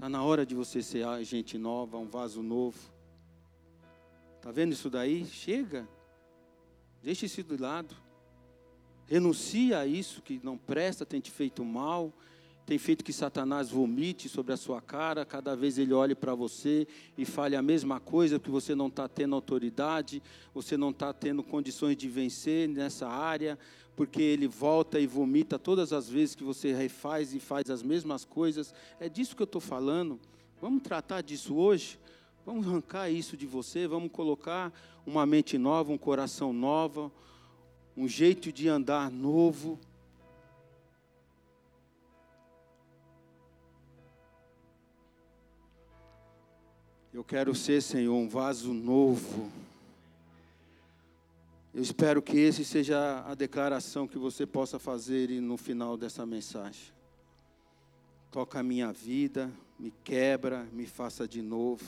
Está 0.04 0.10
na 0.10 0.22
hora 0.22 0.46
de 0.46 0.54
você 0.54 0.84
ser 0.84 1.06
gente 1.24 1.58
nova, 1.58 1.98
um 1.98 2.10
vaso 2.10 2.44
novo. 2.44 2.78
Está 4.36 4.52
vendo 4.52 4.74
isso 4.74 4.90
daí? 4.90 5.26
Chega. 5.26 5.88
Deixe 7.02 7.26
isso 7.26 7.42
de 7.42 7.56
lado. 7.56 7.96
Renuncia 9.08 9.80
a 9.80 9.88
isso 9.88 10.22
que 10.22 10.42
não 10.44 10.58
presta, 10.58 11.06
tem 11.06 11.22
te 11.22 11.32
feito 11.32 11.64
mal, 11.64 12.12
tem 12.66 12.78
feito 12.78 13.02
que 13.02 13.14
Satanás 13.14 13.70
vomite 13.70 14.28
sobre 14.28 14.52
a 14.52 14.58
sua 14.58 14.82
cara, 14.82 15.26
cada 15.26 15.56
vez 15.56 15.78
ele 15.78 15.94
olhe 15.94 16.16
para 16.16 16.36
você 16.36 16.86
e 17.18 17.24
fale 17.24 17.56
a 17.56 17.62
mesma 17.62 18.02
coisa, 18.02 18.38
porque 18.38 18.52
você 18.52 18.76
não 18.76 18.88
está 18.88 19.08
tendo 19.08 19.36
autoridade, 19.36 20.22
você 20.54 20.76
não 20.76 20.90
está 20.90 21.14
tendo 21.14 21.42
condições 21.42 21.96
de 21.96 22.10
vencer 22.10 22.68
nessa 22.68 23.08
área, 23.08 23.58
porque 23.96 24.22
ele 24.22 24.48
volta 24.48 25.00
e 25.00 25.06
vomita 25.06 25.60
todas 25.60 25.94
as 25.94 26.10
vezes 26.10 26.36
que 26.36 26.44
você 26.44 26.74
refaz 26.74 27.34
e 27.34 27.40
faz 27.40 27.70
as 27.70 27.84
mesmas 27.84 28.26
coisas. 28.26 28.74
É 29.00 29.08
disso 29.08 29.36
que 29.36 29.42
eu 29.42 29.46
estou 29.46 29.62
falando. 29.62 30.20
Vamos 30.62 30.82
tratar 30.82 31.22
disso 31.22 31.56
hoje? 31.56 32.00
Vamos 32.46 32.68
arrancar 32.68 33.10
isso 33.10 33.38
de 33.38 33.46
você, 33.46 33.88
vamos 33.88 34.12
colocar 34.12 34.74
uma 35.06 35.26
mente 35.26 35.58
nova, 35.58 35.92
um 35.92 35.98
coração 35.98 36.52
novo, 36.52 37.12
um 37.96 38.08
jeito 38.08 38.52
de 38.52 38.68
andar 38.68 39.10
novo. 39.12 39.80
Eu 47.14 47.24
quero 47.24 47.54
ser, 47.54 47.82
Senhor, 47.82 48.16
um 48.16 48.28
vaso 48.28 48.74
novo 48.74 49.52
eu 51.74 51.82
espero 51.82 52.22
que 52.22 52.38
esse 52.38 52.64
seja 52.64 53.24
a 53.26 53.34
declaração 53.34 54.08
que 54.08 54.18
você 54.18 54.46
possa 54.46 54.78
fazer 54.78 55.30
no 55.42 55.58
final 55.58 55.98
dessa 55.98 56.24
mensagem. 56.24 56.94
Toca 58.30 58.60
a 58.60 58.64
minha 58.64 58.94
vida, 58.94 59.52
me 59.80 59.92
quebra, 60.04 60.66
me 60.72 60.86
faça 60.86 61.28
de 61.28 61.42
novo. 61.42 61.84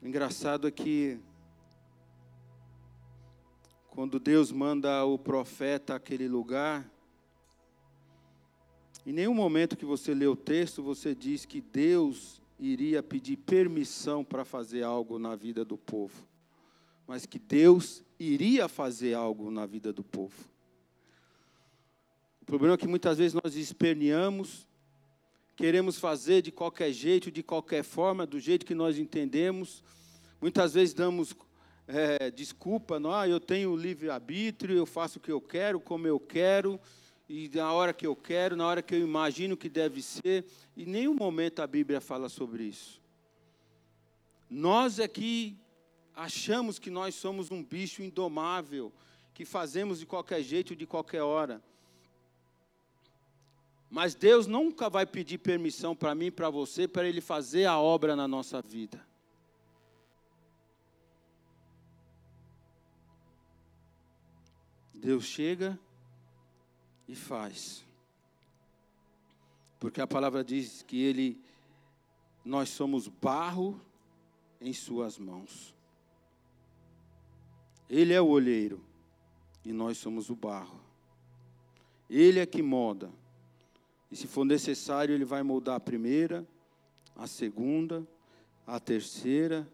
O 0.00 0.06
engraçado 0.06 0.66
é 0.66 0.70
que 0.70 1.20
quando 3.88 4.18
Deus 4.18 4.50
manda 4.50 5.04
o 5.04 5.18
profeta 5.18 5.94
àquele 5.94 6.28
lugar, 6.28 6.90
em 9.04 9.12
nenhum 9.12 9.34
momento 9.34 9.76
que 9.76 9.84
você 9.84 10.14
lê 10.14 10.26
o 10.26 10.34
texto, 10.34 10.82
você 10.82 11.14
diz 11.14 11.44
que 11.44 11.60
Deus 11.60 12.41
iria 12.62 13.02
pedir 13.02 13.36
permissão 13.38 14.24
para 14.24 14.44
fazer 14.44 14.84
algo 14.84 15.18
na 15.18 15.34
vida 15.34 15.64
do 15.64 15.76
povo, 15.76 16.26
mas 17.06 17.26
que 17.26 17.38
Deus 17.38 18.04
iria 18.18 18.68
fazer 18.68 19.14
algo 19.14 19.50
na 19.50 19.66
vida 19.66 19.92
do 19.92 20.04
povo. 20.04 20.48
O 22.40 22.44
problema 22.44 22.74
é 22.74 22.76
que 22.76 22.86
muitas 22.86 23.18
vezes 23.18 23.34
nós 23.42 23.56
esperneamos, 23.56 24.68
queremos 25.56 25.98
fazer 25.98 26.42
de 26.42 26.52
qualquer 26.52 26.92
jeito, 26.92 27.30
de 27.30 27.42
qualquer 27.42 27.82
forma, 27.82 28.24
do 28.24 28.38
jeito 28.38 28.64
que 28.64 28.74
nós 28.74 28.98
entendemos. 28.98 29.82
Muitas 30.40 30.74
vezes 30.74 30.94
damos 30.94 31.34
é, 31.88 32.30
desculpa, 32.30 33.00
não, 33.00 33.12
ah, 33.12 33.28
eu 33.28 33.40
tenho 33.40 33.74
livre-arbítrio, 33.74 34.76
eu 34.76 34.86
faço 34.86 35.18
o 35.18 35.20
que 35.20 35.32
eu 35.32 35.40
quero, 35.40 35.80
como 35.80 36.06
eu 36.06 36.20
quero 36.20 36.80
e 37.34 37.48
na 37.54 37.72
hora 37.72 37.94
que 37.94 38.06
eu 38.06 38.14
quero, 38.14 38.54
na 38.54 38.66
hora 38.66 38.82
que 38.82 38.94
eu 38.94 38.98
imagino 38.98 39.56
que 39.56 39.70
deve 39.70 40.02
ser, 40.02 40.44
e 40.76 40.84
nenhum 40.84 41.14
momento 41.14 41.62
a 41.62 41.66
Bíblia 41.66 41.98
fala 41.98 42.28
sobre 42.28 42.64
isso. 42.64 43.00
Nós 44.50 44.98
é 44.98 45.08
que 45.08 45.56
achamos 46.14 46.78
que 46.78 46.90
nós 46.90 47.14
somos 47.14 47.50
um 47.50 47.64
bicho 47.64 48.02
indomável, 48.02 48.92
que 49.32 49.46
fazemos 49.46 50.00
de 50.00 50.04
qualquer 50.04 50.42
jeito, 50.42 50.76
de 50.76 50.86
qualquer 50.86 51.22
hora. 51.22 51.62
Mas 53.88 54.14
Deus 54.14 54.46
nunca 54.46 54.90
vai 54.90 55.06
pedir 55.06 55.38
permissão 55.38 55.96
para 55.96 56.14
mim 56.14 56.26
e 56.26 56.30
para 56.30 56.50
você 56.50 56.86
para 56.86 57.08
Ele 57.08 57.22
fazer 57.22 57.64
a 57.64 57.78
obra 57.78 58.14
na 58.14 58.28
nossa 58.28 58.60
vida. 58.60 59.02
Deus 64.92 65.24
chega 65.24 65.80
e 67.08 67.14
faz. 67.14 67.84
Porque 69.78 70.00
a 70.00 70.06
palavra 70.06 70.44
diz 70.44 70.82
que 70.82 71.02
ele 71.02 71.42
nós 72.44 72.68
somos 72.70 73.08
barro 73.08 73.80
em 74.60 74.72
suas 74.72 75.18
mãos. 75.18 75.74
Ele 77.88 78.12
é 78.12 78.20
o 78.20 78.28
olheiro 78.28 78.80
e 79.64 79.72
nós 79.72 79.98
somos 79.98 80.30
o 80.30 80.36
barro. 80.36 80.80
Ele 82.08 82.40
é 82.40 82.46
que 82.46 82.62
molda. 82.62 83.10
E 84.10 84.16
se 84.16 84.26
for 84.26 84.44
necessário, 84.44 85.14
ele 85.14 85.24
vai 85.24 85.42
moldar 85.42 85.76
a 85.76 85.80
primeira, 85.80 86.46
a 87.16 87.26
segunda, 87.26 88.06
a 88.66 88.78
terceira, 88.78 89.68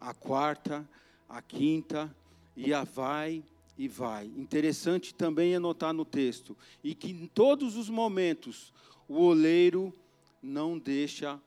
a 0.00 0.12
quarta, 0.12 0.88
a 1.28 1.40
quinta 1.40 2.14
e 2.56 2.72
a 2.72 2.84
vai 2.84 3.44
e 3.76 3.88
vai. 3.88 4.26
Interessante 4.36 5.14
também 5.14 5.54
é 5.54 5.58
notar 5.58 5.92
no 5.92 6.04
texto, 6.04 6.56
e 6.82 6.94
que 6.94 7.10
em 7.10 7.26
todos 7.26 7.76
os 7.76 7.88
momentos 7.88 8.72
o 9.08 9.20
oleiro 9.20 9.94
não 10.42 10.78
deixa 10.78 11.40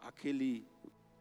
aquele, 0.00 0.64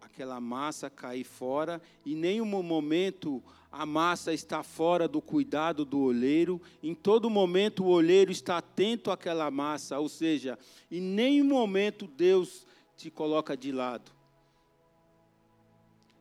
aquela 0.01 0.39
massa 0.39 0.89
cair 0.89 1.23
fora, 1.23 1.81
e 2.05 2.15
nenhum 2.15 2.45
momento 2.45 3.41
a 3.71 3.85
massa 3.87 4.31
está 4.31 4.61
fora 4.61 5.07
do 5.07 5.19
cuidado 5.19 5.83
do 5.83 5.99
oleiro, 5.99 6.61
em 6.83 6.93
todo 6.93 7.29
momento 7.29 7.83
o 7.83 7.87
oleiro 7.87 8.31
está 8.31 8.57
atento 8.57 9.09
àquela 9.09 9.49
massa, 9.49 9.99
ou 9.99 10.07
seja, 10.07 10.59
em 10.91 11.01
nenhum 11.01 11.45
momento 11.45 12.05
Deus 12.05 12.67
te 12.95 13.09
coloca 13.09 13.57
de 13.57 13.71
lado. 13.71 14.11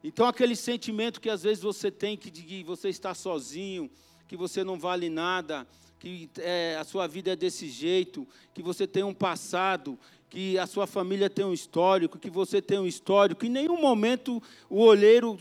Então, 0.05 0.27
aquele 0.27 0.57
sentimento 0.57 1.21
que 1.21 1.31
às 1.31 1.43
vezes 1.43 1.63
você 1.63 1.91
tem 1.91 2.17
que, 2.17 2.65
você 2.65 2.89
está 2.89 3.15
sozinho, 3.15 3.91
que 4.27 4.37
você 4.37 4.65
não 4.65 4.79
vale 4.79 5.09
nada, 5.09 5.67
que 5.99 6.29
é, 6.39 6.77
a 6.81 6.85
sua 6.85 7.07
vida 7.07 7.33
é 7.33 7.37
desse 7.37 7.69
jeito, 7.69 8.27
que 8.53 8.63
você 8.63 8.87
tem 8.87 9.05
um 9.05 9.15
passado, 9.15 9.97
que 10.29 10.59
a 10.59 10.67
sua 10.67 10.87
família 10.87 11.31
tem 11.31 11.45
um 11.45 11.53
histórico, 11.53 12.19
que 12.19 12.31
você 12.31 12.61
tem 12.61 12.79
um 12.79 12.87
histórico, 12.87 13.45
em 13.45 13.51
nenhum 13.51 13.81
momento 13.81 14.43
o 14.69 14.81
olheiro 14.81 15.39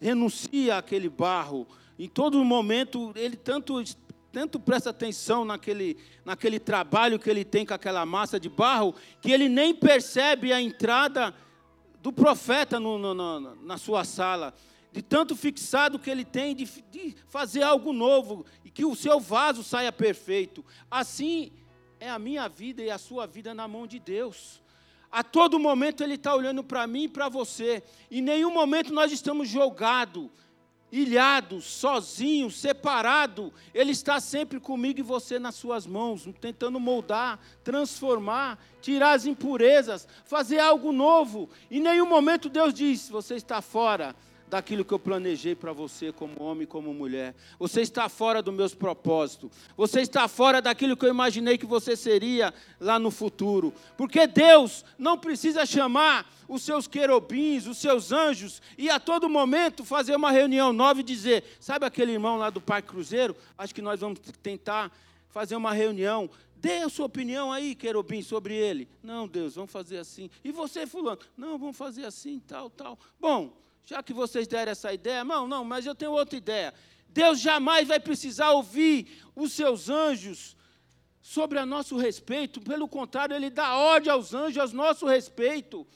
renuncia 0.00 0.78
àquele 0.78 1.08
barro. 1.08 1.66
Em 1.98 2.08
todo 2.08 2.42
momento 2.44 3.12
ele 3.14 3.36
tanto 3.36 3.82
tanto 4.32 4.60
presta 4.60 4.90
atenção 4.90 5.46
naquele, 5.46 5.96
naquele 6.22 6.58
trabalho 6.60 7.18
que 7.18 7.30
ele 7.30 7.42
tem 7.42 7.64
com 7.64 7.72
aquela 7.72 8.04
massa 8.04 8.38
de 8.38 8.50
barro, 8.50 8.94
que 9.22 9.32
ele 9.32 9.48
nem 9.48 9.74
percebe 9.74 10.52
a 10.52 10.60
entrada 10.60 11.34
do 12.06 12.12
profeta 12.12 12.78
no, 12.78 12.96
no, 12.98 13.12
no, 13.12 13.56
na 13.64 13.76
sua 13.76 14.04
sala, 14.04 14.54
de 14.92 15.02
tanto 15.02 15.34
fixado 15.34 15.98
que 15.98 16.08
ele 16.08 16.24
tem 16.24 16.54
de, 16.54 16.64
de 16.88 17.16
fazer 17.26 17.64
algo 17.64 17.92
novo 17.92 18.46
e 18.64 18.70
que 18.70 18.84
o 18.84 18.94
seu 18.94 19.18
vaso 19.18 19.64
saia 19.64 19.90
perfeito. 19.90 20.64
Assim 20.88 21.50
é 21.98 22.08
a 22.08 22.16
minha 22.16 22.48
vida 22.48 22.80
e 22.80 22.92
a 22.92 22.96
sua 22.96 23.26
vida 23.26 23.52
na 23.52 23.66
mão 23.66 23.88
de 23.88 23.98
Deus. 23.98 24.62
A 25.10 25.24
todo 25.24 25.58
momento 25.58 26.04
Ele 26.04 26.14
está 26.14 26.32
olhando 26.32 26.62
para 26.62 26.86
mim 26.86 27.02
e 27.02 27.08
para 27.08 27.28
você. 27.28 27.82
Em 28.08 28.22
nenhum 28.22 28.54
momento 28.54 28.94
nós 28.94 29.10
estamos 29.10 29.48
jogados, 29.48 30.28
ilhado, 31.00 31.60
sozinho, 31.60 32.50
separado. 32.50 33.52
Ele 33.74 33.92
está 33.92 34.20
sempre 34.20 34.58
comigo 34.58 35.00
e 35.00 35.02
você 35.02 35.38
nas 35.38 35.54
suas 35.54 35.86
mãos, 35.86 36.28
tentando 36.40 36.80
moldar, 36.80 37.38
transformar, 37.62 38.58
tirar 38.80 39.12
as 39.12 39.26
impurezas, 39.26 40.06
fazer 40.24 40.58
algo 40.58 40.92
novo. 40.92 41.48
Em 41.70 41.80
nenhum 41.80 42.06
momento 42.06 42.48
Deus 42.48 42.72
diz: 42.72 43.08
você 43.08 43.34
está 43.34 43.60
fora 43.60 44.14
daquilo 44.48 44.84
que 44.84 44.92
eu 44.92 44.98
planejei 44.98 45.54
para 45.54 45.72
você 45.72 46.12
como 46.12 46.42
homem 46.42 46.64
e 46.64 46.66
como 46.66 46.94
mulher. 46.94 47.34
Você 47.58 47.80
está 47.80 48.08
fora 48.08 48.40
dos 48.40 48.54
meus 48.54 48.74
propósitos. 48.74 49.50
Você 49.76 50.00
está 50.00 50.28
fora 50.28 50.62
daquilo 50.62 50.96
que 50.96 51.04
eu 51.04 51.10
imaginei 51.10 51.58
que 51.58 51.66
você 51.66 51.96
seria 51.96 52.54
lá 52.80 52.98
no 52.98 53.10
futuro. 53.10 53.72
Porque 53.96 54.26
Deus 54.26 54.84
não 54.98 55.18
precisa 55.18 55.66
chamar 55.66 56.30
os 56.48 56.62
seus 56.62 56.86
querubins, 56.86 57.66
os 57.66 57.78
seus 57.78 58.12
anjos 58.12 58.62
e 58.78 58.88
a 58.88 59.00
todo 59.00 59.28
momento 59.28 59.84
fazer 59.84 60.14
uma 60.14 60.30
reunião 60.30 60.72
nova 60.72 61.00
e 61.00 61.04
dizer: 61.04 61.44
"Sabe 61.58 61.84
aquele 61.84 62.12
irmão 62.12 62.36
lá 62.36 62.50
do 62.50 62.60
Parque 62.60 62.88
Cruzeiro? 62.88 63.36
Acho 63.58 63.74
que 63.74 63.82
nós 63.82 64.00
vamos 64.00 64.20
tentar 64.42 64.92
fazer 65.28 65.56
uma 65.56 65.72
reunião. 65.72 66.30
Dê 66.56 66.78
a 66.78 66.88
sua 66.88 67.04
opinião 67.04 67.52
aí, 67.52 67.74
querubim, 67.74 68.22
sobre 68.22 68.54
ele. 68.54 68.88
Não, 69.02 69.28
Deus, 69.28 69.54
vamos 69.54 69.70
fazer 69.70 69.98
assim. 69.98 70.30
E 70.42 70.50
você, 70.50 70.86
fulano? 70.86 71.18
Não, 71.36 71.58
vamos 71.58 71.76
fazer 71.76 72.06
assim, 72.06 72.40
tal, 72.40 72.70
tal. 72.70 72.98
Bom, 73.20 73.52
já 73.86 74.02
que 74.02 74.12
vocês 74.12 74.48
deram 74.48 74.72
essa 74.72 74.92
ideia, 74.92 75.22
não, 75.22 75.46
não, 75.46 75.64
mas 75.64 75.86
eu 75.86 75.94
tenho 75.94 76.10
outra 76.10 76.36
ideia. 76.36 76.74
Deus 77.08 77.40
jamais 77.40 77.86
vai 77.86 78.00
precisar 78.00 78.50
ouvir 78.50 79.22
os 79.34 79.52
seus 79.52 79.88
anjos 79.88 80.56
sobre 81.22 81.56
a 81.60 81.64
nosso 81.64 81.96
respeito, 81.96 82.60
pelo 82.60 82.88
contrário, 82.88 83.36
Ele 83.36 83.48
dá 83.48 83.76
ordem 83.76 84.12
aos 84.12 84.34
anjos 84.34 84.58
a 84.58 84.74
nosso 84.74 85.06
respeito. 85.06 85.86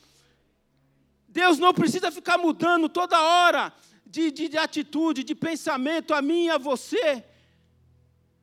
Deus 1.28 1.58
não 1.58 1.74
precisa 1.74 2.12
ficar 2.12 2.38
mudando 2.38 2.88
toda 2.88 3.20
hora 3.20 3.72
de, 4.06 4.30
de, 4.30 4.48
de 4.48 4.56
atitude, 4.56 5.24
de 5.24 5.34
pensamento 5.34 6.14
a 6.14 6.22
mim 6.22 6.44
e 6.44 6.50
a 6.50 6.58
você, 6.58 7.24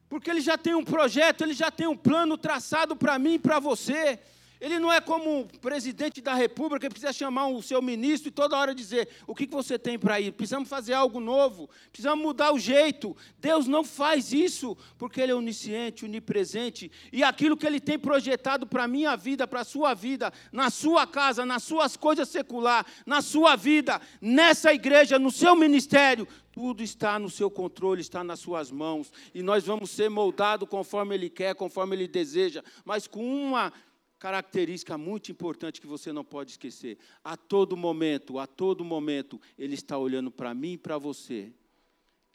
porque 0.10 0.30
Ele 0.30 0.42
já 0.42 0.58
tem 0.58 0.76
um 0.76 0.84
projeto, 0.84 1.42
Ele 1.42 1.54
já 1.54 1.72
tem 1.72 1.88
um 1.88 1.96
plano 1.96 2.38
traçado 2.38 2.98
para 2.98 3.18
mim 3.18 3.36
e 3.36 3.40
para 3.40 3.60
você. 3.60 4.20
Ele 4.60 4.80
não 4.80 4.91
é 4.91 5.00
como 5.00 5.41
o 5.41 5.60
presidente 5.60 6.22
da 6.22 6.34
república 6.34 6.88
que 6.88 6.89
precisa 6.89 7.13
chamar 7.13 7.48
o 7.48 7.62
seu 7.62 7.82
ministro 7.82 8.30
e 8.30 8.32
toda 8.32 8.58
hora 8.58 8.74
dizer: 8.74 9.08
o 9.28 9.36
que 9.36 9.46
você 9.46 9.78
tem 9.78 10.00
para 10.00 10.20
ir? 10.20 10.32
Precisamos 10.32 10.67
fazer 10.67 10.93
algo 10.93 11.20
novo, 11.20 11.70
precisamos 11.91 12.24
mudar 12.24 12.52
o 12.52 12.60
jeito. 12.60 13.15
Deus 13.39 13.67
não 13.67 13.84
faz 13.84 14.34
isso, 14.34 14.76
porque 14.98 15.22
Ele 15.22 15.32
é 15.32 15.36
onisciente, 15.36 16.06
onipresente, 16.06 16.91
e 17.12 17.24
aquilo 17.24 17.56
que 17.56 17.67
Ele 17.67 17.80
tem 17.80 18.00
projetado 18.00 18.65
para 18.65 18.84
a 18.84 18.88
minha 18.88 19.15
vida, 19.15 19.48
para 19.48 19.62
a 19.62 19.65
sua 19.65 19.93
vida, 19.93 20.34
na 20.52 20.70
sua 20.70 21.06
casa, 21.06 21.46
nas 21.46 21.63
suas 21.63 21.96
coisas 21.96 22.28
secular, 22.28 22.86
na 23.06 23.22
sua 23.22 23.56
vida, 23.56 24.02
nessa 24.20 24.74
igreja, 24.74 25.20
no 25.20 25.32
seu 25.32 25.56
ministério, 25.56 26.28
tudo 26.58 26.82
está 26.82 27.20
no 27.20 27.30
seu 27.30 27.52
controle, 27.52 28.02
está 28.02 28.24
nas 28.24 28.39
suas 28.39 28.72
mãos, 28.72 29.13
e 29.32 29.43
nós 29.43 29.63
vamos 29.63 29.91
ser 29.91 30.10
moldados 30.10 30.67
conforme 30.67 31.13
Ele 31.13 31.30
quer, 31.30 31.54
conforme 31.54 31.96
Ele 31.96 32.08
deseja, 32.08 32.63
mas 32.84 33.06
com 33.06 33.24
uma 33.24 33.72
característica 34.20 34.98
muito 34.98 35.32
importante 35.32 35.80
que 35.80 35.88
você 35.88 36.12
não 36.12 36.24
pode 36.24 36.52
esquecer. 36.52 36.98
A 37.24 37.38
todo 37.38 37.78
momento, 37.78 38.40
a 38.40 38.48
todo 38.48 38.84
momento, 38.84 39.40
Ele 39.58 39.76
está 39.76 39.98
olhando 39.98 40.32
para 40.32 40.54
mim 40.54 40.74
e 40.74 40.78
para 40.78 40.98
você. 40.98 41.54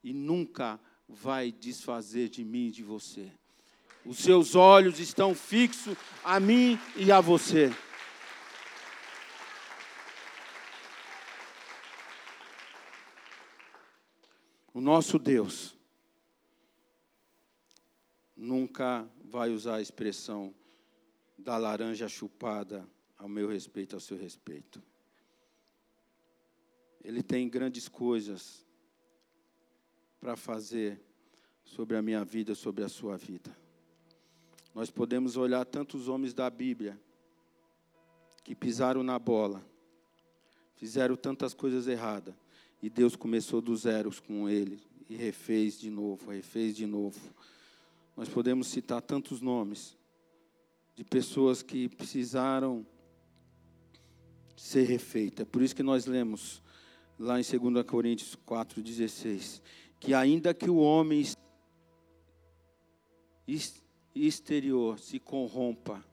E 0.02 0.12
nunca 0.12 0.80
vai 1.08 1.52
desfazer 1.52 2.28
de 2.28 2.44
mim 2.44 2.68
e 2.68 2.70
de 2.70 2.82
você. 2.82 3.30
Os 4.04 4.18
seus 4.18 4.54
olhos 4.54 4.98
estão 4.98 5.34
fixos 5.34 5.96
a 6.24 6.40
mim 6.40 6.78
e 6.96 7.12
a 7.12 7.20
você. 7.20 7.72
O 14.74 14.80
nosso 14.80 15.18
Deus 15.18 15.76
nunca 18.34 19.08
vai 19.24 19.50
usar 19.50 19.76
a 19.76 19.82
expressão 19.82 20.52
da 21.42 21.56
laranja 21.56 22.08
chupada 22.08 22.88
ao 23.18 23.28
meu 23.28 23.48
respeito, 23.48 23.94
ao 23.94 24.00
seu 24.00 24.16
respeito. 24.16 24.82
Ele 27.04 27.22
tem 27.22 27.48
grandes 27.48 27.88
coisas 27.88 28.64
para 30.20 30.36
fazer 30.36 31.00
sobre 31.64 31.96
a 31.96 32.02
minha 32.02 32.24
vida, 32.24 32.54
sobre 32.54 32.84
a 32.84 32.88
sua 32.88 33.16
vida. 33.16 33.56
Nós 34.74 34.90
podemos 34.90 35.36
olhar 35.36 35.64
tantos 35.64 36.08
homens 36.08 36.32
da 36.32 36.48
Bíblia 36.48 36.98
que 38.44 38.54
pisaram 38.54 39.02
na 39.02 39.18
bola, 39.18 39.64
fizeram 40.76 41.16
tantas 41.16 41.52
coisas 41.52 41.86
erradas, 41.86 42.34
e 42.80 42.88
Deus 42.88 43.14
começou 43.16 43.60
do 43.60 43.76
zero 43.76 44.10
com 44.26 44.48
ele 44.48 44.80
e 45.08 45.14
refez 45.14 45.78
de 45.78 45.90
novo, 45.90 46.30
refez 46.30 46.74
de 46.74 46.86
novo. 46.86 47.20
Nós 48.16 48.28
podemos 48.28 48.68
citar 48.68 49.02
tantos 49.02 49.40
nomes 49.40 49.96
de 50.94 51.04
pessoas 51.04 51.62
que 51.62 51.88
precisaram 51.88 52.86
ser 54.56 54.84
refeitas. 54.84 55.46
Por 55.48 55.62
isso 55.62 55.74
que 55.74 55.82
nós 55.82 56.06
lemos 56.06 56.62
lá 57.18 57.40
em 57.40 57.42
2 57.42 57.84
Coríntios 57.86 58.36
4,16, 58.46 59.62
que 59.98 60.14
ainda 60.14 60.52
que 60.52 60.68
o 60.68 60.76
homem 60.76 61.24
exterior 64.14 64.98
se 64.98 65.18
corrompa, 65.18 66.04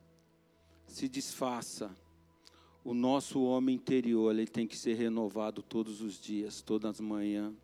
se 0.86 1.08
desfaça, 1.08 1.94
o 2.82 2.94
nosso 2.94 3.42
homem 3.42 3.76
interior 3.76 4.32
ele 4.32 4.46
tem 4.46 4.66
que 4.66 4.76
ser 4.76 4.94
renovado 4.94 5.62
todos 5.62 6.00
os 6.00 6.20
dias, 6.20 6.62
todas 6.62 6.92
as 6.92 7.00
manhãs. 7.00 7.54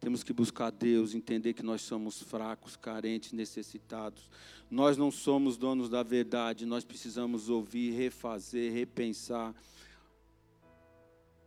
Temos 0.00 0.24
que 0.24 0.32
buscar 0.32 0.70
Deus, 0.70 1.14
entender 1.14 1.52
que 1.52 1.62
nós 1.62 1.82
somos 1.82 2.22
fracos, 2.22 2.74
carentes, 2.74 3.32
necessitados. 3.32 4.30
Nós 4.70 4.96
não 4.96 5.10
somos 5.10 5.58
donos 5.58 5.90
da 5.90 6.02
verdade, 6.02 6.64
nós 6.64 6.84
precisamos 6.84 7.50
ouvir, 7.50 7.92
refazer, 7.92 8.72
repensar. 8.72 9.54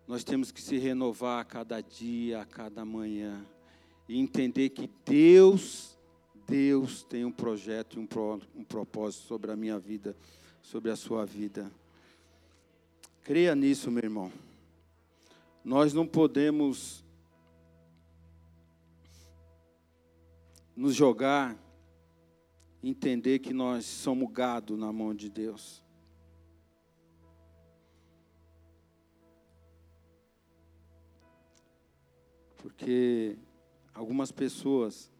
Nós 0.07 0.23
temos 0.23 0.51
que 0.51 0.61
se 0.61 0.77
renovar 0.77 1.41
a 1.41 1.45
cada 1.45 1.81
dia, 1.81 2.41
a 2.41 2.45
cada 2.45 2.85
manhã. 2.85 3.43
E 4.07 4.19
entender 4.19 4.69
que 4.69 4.87
Deus, 5.03 5.97
Deus 6.47 7.01
tem 7.01 7.25
um 7.25 7.31
projeto 7.31 7.95
e 7.95 7.99
um, 7.99 8.05
pro, 8.05 8.39
um 8.55 8.63
propósito 8.63 9.25
sobre 9.25 9.51
a 9.51 9.55
minha 9.55 9.79
vida, 9.79 10.15
sobre 10.61 10.91
a 10.91 10.95
sua 10.95 11.25
vida. 11.25 11.71
Creia 13.23 13.55
nisso, 13.55 13.89
meu 13.89 14.03
irmão. 14.03 14.31
Nós 15.63 15.91
não 15.91 16.05
podemos 16.05 17.02
nos 20.75 20.95
jogar, 20.95 21.57
entender 22.83 23.39
que 23.39 23.53
nós 23.53 23.85
somos 23.85 24.31
gado 24.31 24.75
na 24.75 24.91
mão 24.91 25.13
de 25.13 25.29
Deus. 25.29 25.83
Porque 32.57 33.37
algumas 33.93 34.31
pessoas 34.31 35.11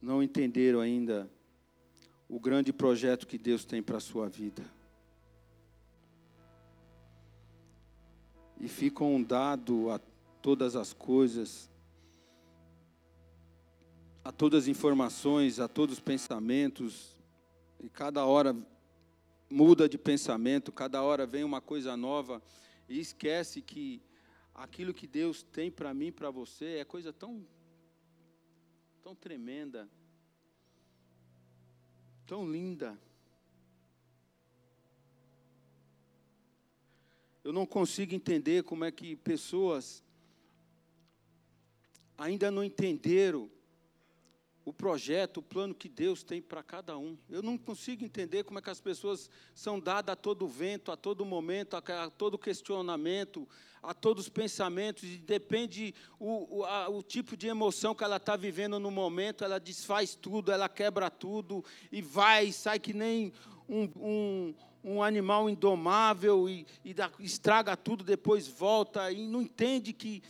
não 0.00 0.22
entenderam 0.22 0.80
ainda 0.80 1.30
o 2.28 2.38
grande 2.38 2.72
projeto 2.72 3.26
que 3.26 3.36
Deus 3.36 3.64
tem 3.64 3.82
para 3.82 3.98
a 3.98 4.00
sua 4.00 4.28
vida. 4.28 4.64
E 8.58 8.68
ficam 8.68 9.22
dado 9.22 9.90
a 9.90 9.98
todas 10.40 10.76
as 10.76 10.92
coisas 10.92 11.69
a 14.24 14.30
todas 14.30 14.64
as 14.64 14.68
informações, 14.68 15.58
a 15.58 15.66
todos 15.66 15.94
os 15.96 16.00
pensamentos, 16.00 17.16
e 17.80 17.88
cada 17.88 18.24
hora 18.24 18.54
muda 19.48 19.88
de 19.88 19.96
pensamento, 19.96 20.70
cada 20.70 21.02
hora 21.02 21.26
vem 21.26 21.42
uma 21.42 21.60
coisa 21.60 21.96
nova, 21.96 22.42
e 22.88 23.00
esquece 23.00 23.62
que 23.62 24.02
aquilo 24.54 24.92
que 24.92 25.06
Deus 25.06 25.42
tem 25.42 25.70
para 25.70 25.94
mim, 25.94 26.12
para 26.12 26.30
você, 26.30 26.76
é 26.76 26.84
coisa 26.84 27.12
tão, 27.12 27.46
tão 29.02 29.14
tremenda, 29.14 29.88
tão 32.26 32.50
linda. 32.50 32.98
Eu 37.42 37.54
não 37.54 37.64
consigo 37.64 38.14
entender 38.14 38.64
como 38.64 38.84
é 38.84 38.92
que 38.92 39.16
pessoas 39.16 40.04
ainda 42.18 42.50
não 42.50 42.62
entenderam 42.62 43.50
o 44.64 44.72
projeto, 44.72 45.38
o 45.38 45.42
plano 45.42 45.74
que 45.74 45.88
Deus 45.88 46.22
tem 46.22 46.40
para 46.40 46.62
cada 46.62 46.96
um. 46.96 47.16
Eu 47.28 47.42
não 47.42 47.56
consigo 47.56 48.04
entender 48.04 48.44
como 48.44 48.58
é 48.58 48.62
que 48.62 48.70
as 48.70 48.80
pessoas 48.80 49.30
são 49.54 49.80
dadas 49.80 50.12
a 50.12 50.16
todo 50.16 50.46
vento, 50.46 50.92
a 50.92 50.96
todo 50.96 51.24
momento, 51.24 51.74
a, 51.74 52.04
a 52.04 52.10
todo 52.10 52.38
questionamento, 52.38 53.48
a 53.82 53.94
todos 53.94 54.24
os 54.24 54.28
pensamentos, 54.28 55.04
e 55.04 55.16
depende 55.16 55.94
o, 56.18 56.58
o, 56.58 56.64
a, 56.64 56.88
o 56.88 57.02
tipo 57.02 57.36
de 57.36 57.48
emoção 57.48 57.94
que 57.94 58.04
ela 58.04 58.16
está 58.16 58.36
vivendo 58.36 58.78
no 58.78 58.90
momento, 58.90 59.42
ela 59.42 59.58
desfaz 59.58 60.14
tudo, 60.14 60.52
ela 60.52 60.68
quebra 60.68 61.10
tudo, 61.10 61.64
e 61.90 62.02
vai, 62.02 62.52
sai 62.52 62.78
que 62.78 62.92
nem 62.92 63.32
um, 63.66 63.84
um, 63.96 64.54
um 64.84 65.02
animal 65.02 65.48
indomável, 65.48 66.48
e, 66.48 66.66
e 66.84 66.92
dá, 66.92 67.10
estraga 67.18 67.74
tudo, 67.74 68.04
depois 68.04 68.46
volta, 68.46 69.10
e 69.10 69.26
não 69.26 69.40
entende 69.40 69.94
que 69.94 70.22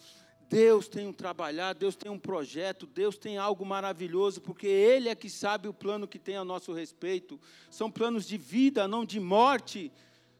Deus 0.51 0.89
tem 0.89 1.07
um 1.07 1.13
trabalhar, 1.13 1.75
Deus 1.75 1.95
tem 1.95 2.11
um 2.11 2.19
projeto, 2.19 2.85
Deus 2.85 3.17
tem 3.17 3.39
algo 3.39 3.65
maravilhoso, 3.65 4.41
porque 4.41 4.67
Ele 4.67 5.09
é 5.09 5.15
que 5.15 5.31
sabe 5.31 5.69
o 5.69 5.73
plano 5.73 6.09
que 6.09 6.19
tem 6.19 6.37
a 6.37 6.45
nosso 6.45 6.73
respeito. 6.73 7.41
São 7.71 7.89
planos 7.89 8.27
de 8.27 8.37
vida, 8.37 8.89
não 8.89 9.05
de 9.05 9.21
morte. 9.21 9.93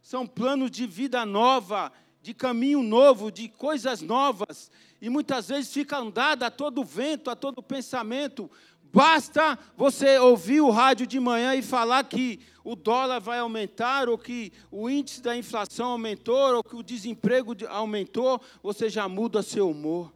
São 0.03 0.27
planos 0.27 0.69
de 0.73 0.85
vida 0.85 1.25
nova, 1.25 1.93
de 2.21 2.35
caminho 2.35 2.83
novo, 2.83 3.31
de 3.31 3.49
coisas 3.49 4.03
novas. 4.03 4.69
E 5.01 5.09
muitas 5.09 5.47
vezes 5.47 5.73
fica 5.73 5.99
andada 5.99 6.47
a 6.47 6.51
todo 6.51 6.83
vento, 6.83 7.31
a 7.31 7.37
todo 7.37 7.63
pensamento. 7.63 8.51
Basta 8.93 9.59
você 9.77 10.19
ouvir 10.19 10.61
o 10.61 10.71
rádio 10.71 11.07
de 11.07 11.21
manhã 11.21 11.55
e 11.55 11.63
falar 11.63 12.03
que 12.05 12.41
o 12.65 12.75
dólar 12.75 13.21
vai 13.21 13.39
aumentar, 13.39 14.09
ou 14.09 14.19
que 14.19 14.53
o 14.71 14.91
índice 14.91 15.23
da 15.23 15.37
inflação 15.37 15.91
aumentou, 15.91 16.57
ou 16.57 16.65
que 16.65 16.75
o 16.75 16.83
desemprego 16.83 17.55
aumentou, 17.69 18.41
você 18.63 18.91
já 18.91 19.09
muda 19.09 19.43
seu 19.43 19.71
humor. 19.71 20.13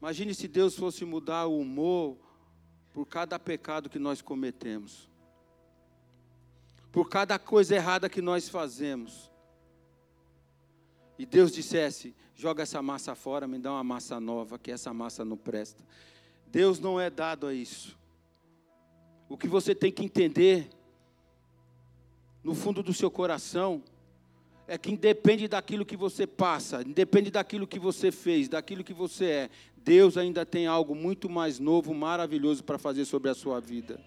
Imagine 0.00 0.34
se 0.34 0.48
Deus 0.48 0.74
fosse 0.76 1.04
mudar 1.04 1.46
o 1.46 1.60
humor 1.60 2.16
por 2.92 3.06
cada 3.06 3.38
pecado 3.38 3.88
que 3.88 3.98
nós 3.98 4.20
cometemos, 4.20 5.08
por 6.90 7.08
cada 7.08 7.38
coisa 7.38 7.76
errada 7.76 8.08
que 8.08 8.20
nós 8.20 8.48
fazemos. 8.48 9.30
E 11.18 11.24
Deus 11.24 11.52
dissesse: 11.52 12.14
joga 12.40 12.62
essa 12.62 12.80
massa 12.80 13.14
fora, 13.14 13.46
me 13.46 13.58
dá 13.58 13.70
uma 13.70 13.84
massa 13.84 14.18
nova, 14.18 14.58
que 14.58 14.70
essa 14.70 14.94
massa 14.94 15.26
não 15.26 15.36
presta. 15.36 15.84
Deus 16.46 16.80
não 16.80 16.98
é 16.98 17.10
dado 17.10 17.46
a 17.46 17.52
isso. 17.52 17.98
O 19.28 19.36
que 19.36 19.46
você 19.46 19.74
tem 19.74 19.92
que 19.92 20.02
entender, 20.02 20.70
no 22.42 22.54
fundo 22.54 22.82
do 22.82 22.94
seu 22.94 23.10
coração, 23.10 23.82
é 24.66 24.78
que 24.78 24.90
independe 24.90 25.46
daquilo 25.48 25.84
que 25.84 25.98
você 25.98 26.26
passa, 26.26 26.80
independe 26.80 27.30
daquilo 27.30 27.66
que 27.66 27.78
você 27.78 28.10
fez, 28.10 28.48
daquilo 28.48 28.82
que 28.82 28.94
você 28.94 29.24
é, 29.26 29.50
Deus 29.76 30.16
ainda 30.16 30.46
tem 30.46 30.66
algo 30.66 30.94
muito 30.94 31.28
mais 31.28 31.58
novo, 31.58 31.92
maravilhoso 31.92 32.64
para 32.64 32.78
fazer 32.78 33.04
sobre 33.04 33.28
a 33.28 33.34
sua 33.34 33.60
vida. 33.60 34.00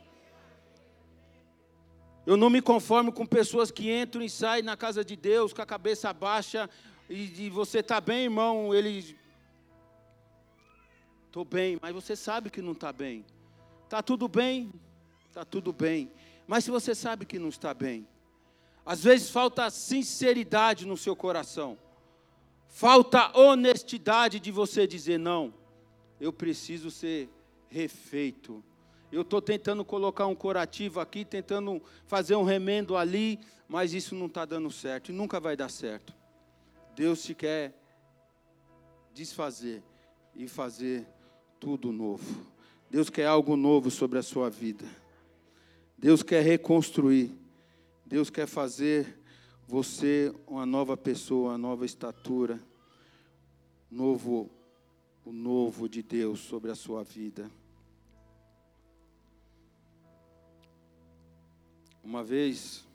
Eu 2.25 2.35
não 2.35 2.49
me 2.49 2.63
conformo 2.63 3.11
com 3.11 3.27
pessoas 3.27 3.69
que 3.69 3.91
entram 3.91 4.23
e 4.23 4.29
saem 4.29 4.63
na 4.63 4.75
casa 4.75 5.05
de 5.05 5.15
Deus 5.15 5.53
com 5.53 5.61
a 5.61 5.65
cabeça 5.67 6.11
baixa, 6.11 6.67
e, 7.15 7.49
você 7.49 7.79
está 7.79 8.01
bem, 8.01 8.23
irmão, 8.23 8.73
ele. 8.73 9.17
Estou 11.27 11.45
bem, 11.45 11.77
mas 11.81 11.93
você 11.93 12.15
sabe 12.15 12.49
que 12.49 12.61
não 12.61 12.71
está 12.71 12.91
bem. 12.91 13.25
Está 13.83 14.01
tudo 14.01 14.27
bem? 14.27 14.73
Está 15.27 15.45
tudo 15.45 15.71
bem. 15.71 16.11
Mas 16.47 16.63
se 16.63 16.71
você 16.71 16.95
sabe 16.95 17.25
que 17.25 17.37
não 17.37 17.49
está 17.49 17.73
bem, 17.73 18.07
às 18.85 19.03
vezes 19.03 19.29
falta 19.29 19.69
sinceridade 19.69 20.85
no 20.85 20.97
seu 20.97 21.15
coração, 21.15 21.77
falta 22.67 23.37
honestidade 23.37 24.39
de 24.39 24.51
você 24.51 24.87
dizer: 24.87 25.17
não, 25.19 25.53
eu 26.19 26.33
preciso 26.33 26.89
ser 26.89 27.29
refeito. 27.69 28.63
Eu 29.11 29.21
estou 29.21 29.41
tentando 29.41 29.85
colocar 29.85 30.25
um 30.25 30.35
curativo 30.35 30.99
aqui, 30.99 31.23
tentando 31.23 31.79
fazer 32.07 32.35
um 32.35 32.43
remendo 32.43 32.97
ali, 32.97 33.39
mas 33.67 33.93
isso 33.93 34.15
não 34.15 34.25
está 34.25 34.45
dando 34.45 34.71
certo 34.71 35.11
e 35.11 35.13
nunca 35.13 35.39
vai 35.39 35.55
dar 35.55 35.69
certo. 35.69 36.22
Deus 36.95 37.23
te 37.23 37.33
quer 37.33 37.73
desfazer 39.13 39.83
e 40.35 40.47
fazer 40.47 41.07
tudo 41.59 41.91
novo. 41.91 42.45
Deus 42.89 43.09
quer 43.09 43.25
algo 43.25 43.55
novo 43.55 43.89
sobre 43.89 44.19
a 44.19 44.23
sua 44.23 44.49
vida. 44.49 44.85
Deus 45.97 46.21
quer 46.21 46.43
reconstruir. 46.43 47.31
Deus 48.05 48.29
quer 48.29 48.47
fazer 48.47 49.19
você 49.67 50.33
uma 50.45 50.65
nova 50.65 50.95
pessoa, 50.95 51.51
uma 51.51 51.57
nova 51.57 51.85
estatura, 51.85 52.59
novo 53.89 54.51
o 55.25 55.31
novo 55.31 55.87
de 55.87 56.03
Deus 56.03 56.39
sobre 56.41 56.69
a 56.69 56.75
sua 56.75 57.03
vida. 57.03 57.49
Uma 62.03 62.23
vez 62.23 62.85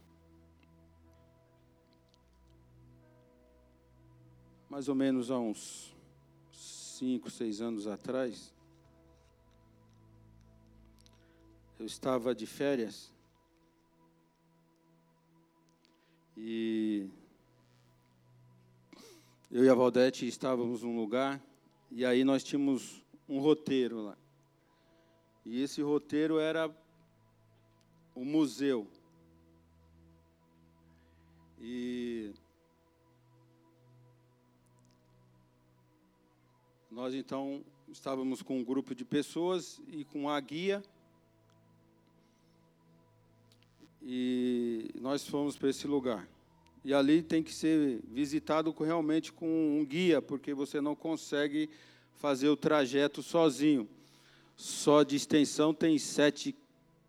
mais 4.69 4.89
ou 4.89 4.95
menos 4.95 5.31
há 5.31 5.39
uns 5.39 5.95
cinco, 6.53 7.31
seis 7.31 7.61
anos 7.61 7.87
atrás, 7.87 8.53
eu 11.79 11.87
estava 11.87 12.35
de 12.35 12.47
férias 12.47 13.13
e 16.37 17.09
eu 19.51 19.65
e 19.65 19.69
a 19.69 19.75
Valdete 19.75 20.27
estávamos 20.27 20.83
num 20.83 20.97
lugar 20.97 21.41
e 21.91 22.05
aí 22.05 22.23
nós 22.23 22.45
tínhamos 22.45 23.03
um 23.29 23.39
roteiro 23.39 24.03
lá. 24.03 24.19
E 25.45 25.63
esse 25.63 25.81
roteiro 25.81 26.39
era 26.39 26.71
o 28.15 28.25
museu. 28.25 28.87
E 31.59 32.35
Nós 36.99 37.15
então 37.15 37.63
estávamos 37.93 38.43
com 38.43 38.59
um 38.59 38.65
grupo 38.65 38.93
de 38.93 39.05
pessoas 39.05 39.81
e 39.87 40.05
com 40.05 40.29
a 40.29 40.41
guia. 40.41 40.83
E 44.03 44.91
nós 45.01 45.25
fomos 45.25 45.57
para 45.57 45.71
esse 45.71 45.87
lugar. 45.87 46.29
E 46.85 46.93
ali 46.93 47.23
tem 47.23 47.41
que 47.41 47.55
ser 47.55 48.01
visitado 48.11 48.75
realmente 48.77 49.33
com 49.33 49.79
um 49.79 49.85
guia, 49.85 50.21
porque 50.21 50.53
você 50.53 50.81
não 50.81 50.97
consegue 50.97 51.71
fazer 52.17 52.49
o 52.49 52.57
trajeto 52.57 53.23
sozinho. 53.23 53.89
Só 54.57 55.05
de 55.05 55.15
extensão 55.15 55.73
tem 55.73 56.01
7, 56.01 56.53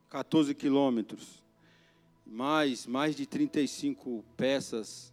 14 0.07 0.53
quilômetros. 0.53 1.41
Mais, 2.27 2.85
mais 2.85 3.15
de 3.15 3.25
35 3.25 4.23
peças 4.37 5.11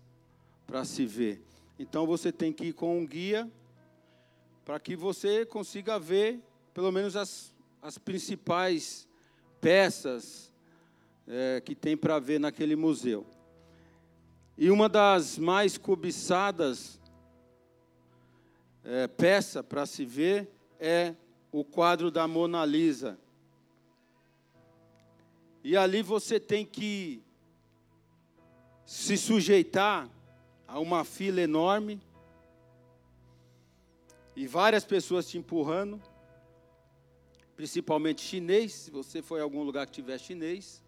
para 0.66 0.84
se 0.84 1.06
ver. 1.06 1.40
Então 1.78 2.06
você 2.06 2.30
tem 2.30 2.52
que 2.52 2.66
ir 2.66 2.72
com 2.74 2.98
um 2.98 3.06
guia 3.06 3.50
para 4.66 4.80
que 4.80 4.96
você 4.96 5.46
consiga 5.46 5.96
ver 5.96 6.42
pelo 6.74 6.90
menos 6.90 7.14
as, 7.14 7.54
as 7.80 7.98
principais 7.98 9.08
peças 9.60 10.52
é, 11.24 11.62
que 11.64 11.72
tem 11.72 11.96
para 11.96 12.18
ver 12.18 12.40
naquele 12.40 12.74
museu. 12.74 13.24
E 14.58 14.68
uma 14.68 14.88
das 14.88 15.38
mais 15.38 15.78
cobiçadas 15.78 17.00
é, 18.82 19.06
peça 19.06 19.62
para 19.62 19.86
se 19.86 20.04
ver 20.04 20.50
é 20.80 21.14
o 21.52 21.64
quadro 21.64 22.10
da 22.10 22.26
Mona 22.26 22.64
Lisa. 22.64 23.16
E 25.62 25.76
ali 25.76 26.02
você 26.02 26.40
tem 26.40 26.66
que 26.66 27.22
se 28.84 29.16
sujeitar 29.16 30.10
a 30.66 30.80
uma 30.80 31.04
fila 31.04 31.40
enorme 31.40 32.00
e 34.36 34.46
várias 34.46 34.84
pessoas 34.84 35.26
te 35.26 35.38
empurrando, 35.38 36.00
principalmente 37.56 38.20
chinês, 38.20 38.74
se 38.74 38.90
você 38.90 39.22
for 39.22 39.38
em 39.38 39.42
algum 39.42 39.62
lugar 39.62 39.86
que 39.86 39.92
tiver 39.92 40.18
chinês, 40.18 40.84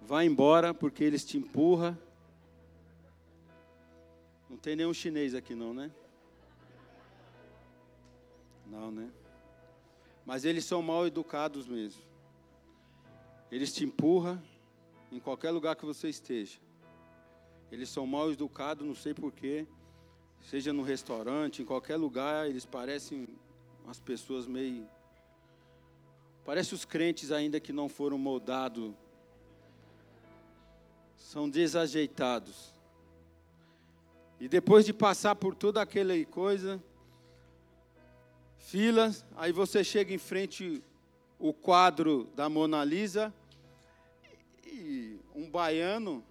vá 0.00 0.24
embora 0.24 0.72
porque 0.72 1.02
eles 1.02 1.24
te 1.24 1.36
empurram. 1.36 1.98
Não 4.48 4.56
tem 4.56 4.76
nenhum 4.76 4.94
chinês 4.94 5.34
aqui 5.34 5.52
não, 5.56 5.74
né? 5.74 5.90
Não, 8.64 8.92
né? 8.92 9.10
Mas 10.24 10.44
eles 10.44 10.64
são 10.64 10.80
mal 10.80 11.08
educados 11.08 11.66
mesmo. 11.66 12.02
Eles 13.50 13.74
te 13.74 13.84
empurram 13.84 14.40
em 15.10 15.18
qualquer 15.18 15.50
lugar 15.50 15.74
que 15.74 15.84
você 15.84 16.08
esteja. 16.08 16.60
Eles 17.72 17.88
são 17.88 18.06
mal 18.06 18.30
educados, 18.30 18.86
não 18.86 18.94
sei 18.94 19.12
porquê 19.12 19.66
seja 20.42 20.72
no 20.72 20.82
restaurante, 20.82 21.62
em 21.62 21.64
qualquer 21.64 21.96
lugar, 21.96 22.48
eles 22.48 22.64
parecem 22.64 23.28
umas 23.84 24.00
pessoas 24.00 24.46
meio. 24.46 24.86
Parece 26.44 26.74
os 26.74 26.84
crentes 26.84 27.30
ainda 27.30 27.60
que 27.60 27.72
não 27.72 27.88
foram 27.88 28.16
moldados. 28.16 28.94
São 31.16 31.48
desajeitados. 31.48 32.72
E 34.40 34.48
depois 34.48 34.86
de 34.86 34.92
passar 34.92 35.34
por 35.34 35.54
toda 35.54 35.82
aquela 35.82 36.14
coisa, 36.26 36.82
filas, 38.56 39.24
aí 39.36 39.52
você 39.52 39.82
chega 39.82 40.14
em 40.14 40.18
frente 40.18 40.82
o 41.38 41.52
quadro 41.52 42.28
da 42.34 42.48
Mona 42.48 42.84
Lisa 42.84 43.32
e 44.64 45.18
um 45.34 45.50
baiano, 45.50 46.24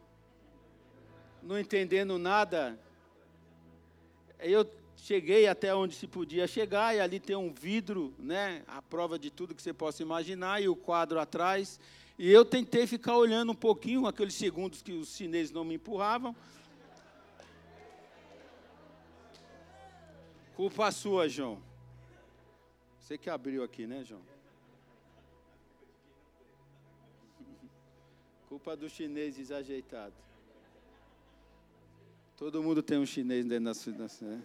não 1.44 1.60
entendendo 1.60 2.18
nada, 2.18 2.80
eu 4.40 4.70
cheguei 4.96 5.48
até 5.48 5.74
onde 5.74 5.96
se 5.96 6.08
podia 6.08 6.48
chegar, 6.48 6.96
e 6.96 7.00
ali 7.00 7.20
tem 7.20 7.36
um 7.36 7.54
vidro, 7.54 8.14
né, 8.18 8.64
a 8.68 8.82
prova 8.82 9.18
de 9.18 9.30
tudo 9.30 9.56
que 9.56 9.62
você 9.62 9.74
possa 9.74 10.02
imaginar, 10.02 10.62
e 10.62 10.68
o 10.68 10.76
quadro 10.76 11.20
atrás. 11.20 11.80
E 12.18 12.30
eu 12.32 12.44
tentei 12.44 12.88
ficar 12.88 13.16
olhando 13.16 13.52
um 13.52 13.56
pouquinho, 13.56 14.08
aqueles 14.08 14.34
segundos 14.34 14.82
que 14.82 14.92
os 14.92 15.16
chineses 15.16 15.52
não 15.52 15.64
me 15.64 15.76
empurravam. 15.76 16.36
Culpa 20.56 20.92
sua, 20.92 21.30
João. 21.30 21.62
Você 23.00 23.18
que 23.18 23.30
abriu 23.30 23.64
aqui, 23.64 23.86
né, 23.86 24.04
João? 24.04 24.22
Culpa 28.50 28.76
do 28.76 28.90
chinês 28.90 29.36
desajeitado. 29.36 30.27
Todo 32.38 32.62
mundo 32.62 32.84
tem 32.84 33.00
um 33.00 33.06
chinês 33.06 33.44
dentro 33.46 33.66
da 33.66 34.08
sua. 34.08 34.28
Né? 34.28 34.44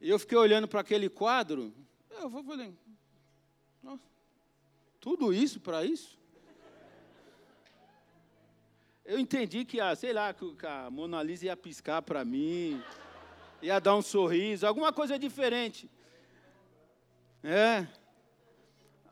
E 0.00 0.08
eu 0.08 0.18
fiquei 0.18 0.38
olhando 0.38 0.68
para 0.68 0.80
aquele 0.80 1.10
quadro. 1.10 1.74
Eu 2.10 2.30
falei, 2.30 2.72
tudo 5.00 5.34
isso 5.34 5.60
para 5.60 5.84
isso? 5.84 6.18
Eu 9.04 9.18
entendi 9.18 9.64
que, 9.64 9.80
a, 9.80 9.94
sei 9.94 10.14
lá, 10.14 10.32
que 10.32 10.64
a 10.64 10.88
Mona 10.90 11.22
Lisa 11.22 11.44
ia 11.44 11.56
piscar 11.56 12.00
para 12.00 12.24
mim, 12.24 12.82
ia 13.60 13.78
dar 13.78 13.96
um 13.96 14.00
sorriso, 14.00 14.66
alguma 14.66 14.92
coisa 14.92 15.18
diferente. 15.18 15.90
É. 17.42 17.86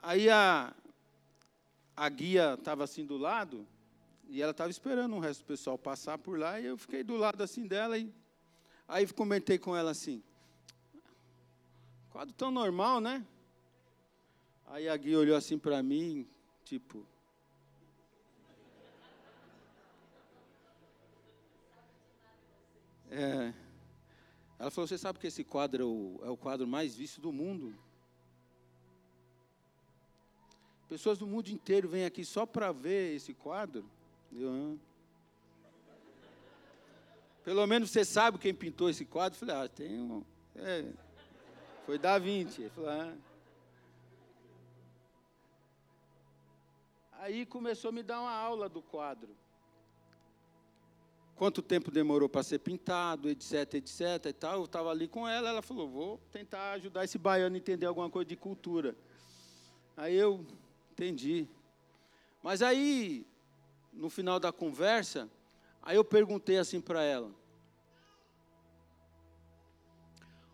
Aí 0.01 0.31
a, 0.31 0.73
a 1.95 2.09
guia 2.09 2.55
estava 2.55 2.85
assim 2.85 3.05
do 3.05 3.19
lado, 3.19 3.67
e 4.33 4.41
ela 4.41 4.53
estava 4.53 4.71
esperando 4.71 5.15
o 5.15 5.21
resto 5.21 5.41
do 5.41 5.47
pessoal 5.47 5.77
passar 5.77 6.17
por 6.17 6.39
lá, 6.39 6.59
e 6.59 6.65
eu 6.65 6.79
fiquei 6.79 7.05
do 7.05 7.17
lado 7.19 7.43
assim 7.43 7.67
dela, 7.67 7.99
e 7.99 8.11
aí 8.89 9.07
comentei 9.13 9.59
com 9.59 9.77
ela 9.77 9.91
assim, 9.91 10.23
quadro 12.09 12.33
tão 12.33 12.51
normal, 12.51 12.99
né? 12.99 13.27
Aí 14.69 14.89
a 14.89 14.97
guia 14.97 15.19
olhou 15.19 15.37
assim 15.37 15.59
para 15.59 15.83
mim, 15.83 16.27
tipo, 16.65 17.07
É, 23.15 23.53
ela 24.59 24.71
falou: 24.71 24.89
Você 24.89 24.97
sabe 24.97 25.19
que 25.19 25.27
esse 25.27 25.45
quadro 25.45 26.19
é 26.23 26.29
é 26.29 26.31
o 26.31 26.37
quadro 26.37 26.67
mais 26.67 26.97
visto 26.97 27.21
do 27.21 27.31
mundo? 27.31 27.77
Pessoas 30.89 31.19
do 31.19 31.27
mundo 31.27 31.49
inteiro 31.49 31.91
vêm 31.91 32.07
aqui 32.07 32.25
só 32.25 32.47
para 32.47 32.73
ver 32.73 33.15
esse 33.15 33.35
quadro. 33.35 33.85
Ah. 34.35 34.77
Pelo 37.45 37.67
menos 37.67 37.91
você 37.91 38.05
sabe 38.05 38.39
quem 38.39 38.55
pintou 38.55 38.89
esse 38.89 39.05
quadro. 39.05 39.37
Eu 39.37 39.47
falei: 39.47 39.65
Ah, 39.65 39.69
tem 39.69 40.01
um. 40.01 40.25
É, 40.57 40.85
foi 41.87 41.99
Da 41.99 42.19
Vinci. 42.19 42.63
Ele 42.63 42.71
falou: 42.71 42.91
ah. 42.91 43.15
Aí 47.13 47.47
começou 47.47 47.91
a 47.91 47.93
me 47.93 48.03
dar 48.03 48.21
uma 48.21 48.33
aula 48.33 48.69
do 48.69 48.83
quadro 48.83 49.35
quanto 51.43 51.61
tempo 51.61 51.91
demorou 51.91 52.29
para 52.29 52.45
ser 52.45 52.61
pintado, 52.61 53.29
etc, 53.29 53.75
etc 53.75 54.27
e 54.27 54.33
tal. 54.33 54.59
Eu 54.59 54.65
estava 54.65 54.91
ali 54.91 55.09
com 55.09 55.27
ela, 55.29 55.49
ela 55.49 55.61
falou, 55.61 55.89
vou 55.89 56.21
tentar 56.31 56.71
ajudar 56.75 57.03
esse 57.05 57.19
baiano 57.19 57.57
a 57.57 57.59
entender 57.59 57.85
alguma 57.85 58.09
coisa 58.09 58.29
de 58.29 58.37
cultura. 58.37 58.95
Aí 59.97 60.15
eu 60.15 60.47
entendi. 60.93 61.49
Mas 62.45 62.63
aí, 62.63 63.27
no 63.93 64.09
final 64.09 64.41
da 64.41 64.53
conversa, 64.53 65.29
aí 65.83 65.97
eu 65.97 66.05
perguntei 66.05 66.59
assim 66.59 66.81
para 66.81 67.03
ela, 67.03 67.31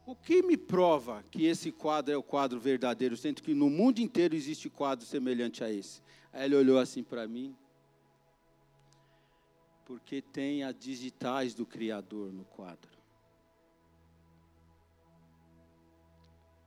o 0.04 0.16
que 0.16 0.42
me 0.42 0.56
prova 0.56 1.22
que 1.30 1.44
esse 1.44 1.70
quadro 1.70 2.14
é 2.14 2.16
o 2.16 2.22
quadro 2.22 2.58
verdadeiro, 2.58 3.16
sendo 3.16 3.42
que 3.42 3.52
no 3.52 3.68
mundo 3.68 3.98
inteiro 3.98 4.34
existe 4.34 4.70
quadro 4.70 5.04
semelhante 5.04 5.62
a 5.62 5.70
esse? 5.70 6.02
Aí 6.32 6.46
ele 6.46 6.56
olhou 6.56 6.78
assim 6.78 7.04
para 7.04 7.28
mim, 7.28 7.54
porque 9.84 10.22
tem 10.22 10.64
as 10.64 10.74
digitais 10.74 11.54
do 11.54 11.66
Criador 11.66 12.32
no 12.32 12.44
quadro. 12.44 12.98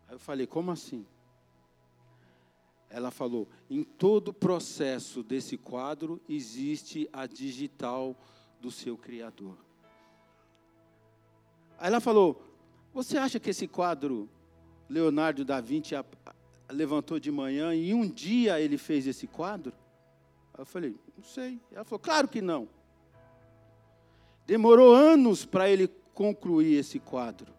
Aí 0.08 0.14
eu 0.16 0.20
falei, 0.20 0.46
como 0.46 0.70
assim? 0.70 1.06
Ela 2.94 3.10
falou, 3.10 3.48
em 3.70 3.84
todo 3.84 4.30
o 4.30 4.34
processo 4.34 5.24
desse 5.24 5.58
quadro 5.58 6.22
existe 6.28 7.10
a 7.14 7.26
digital 7.26 8.16
do 8.60 8.70
seu 8.70 8.98
Criador. 8.98 9.58
Aí 11.80 11.88
ela 11.88 12.02
falou, 12.02 12.44
você 12.94 13.18
acha 13.18 13.40
que 13.40 13.50
esse 13.50 13.66
quadro 13.66 14.30
Leonardo 14.90 15.46
da 15.46 15.62
Vinci 15.62 15.96
levantou 16.70 17.18
de 17.18 17.32
manhã 17.32 17.74
e 17.74 17.94
um 17.94 18.08
dia 18.08 18.60
ele 18.60 18.78
fez 18.78 19.08
esse 19.08 19.26
quadro? 19.26 19.74
Eu 20.58 20.66
falei, 20.66 20.96
não 21.18 21.24
sei. 21.24 21.60
Ela 21.72 21.86
falou, 21.86 22.00
claro 22.00 22.28
que 22.28 22.42
não. 22.42 22.68
Demorou 24.46 24.94
anos 24.94 25.46
para 25.46 25.70
ele 25.70 25.88
concluir 26.14 26.76
esse 26.76 27.00
quadro. 27.00 27.54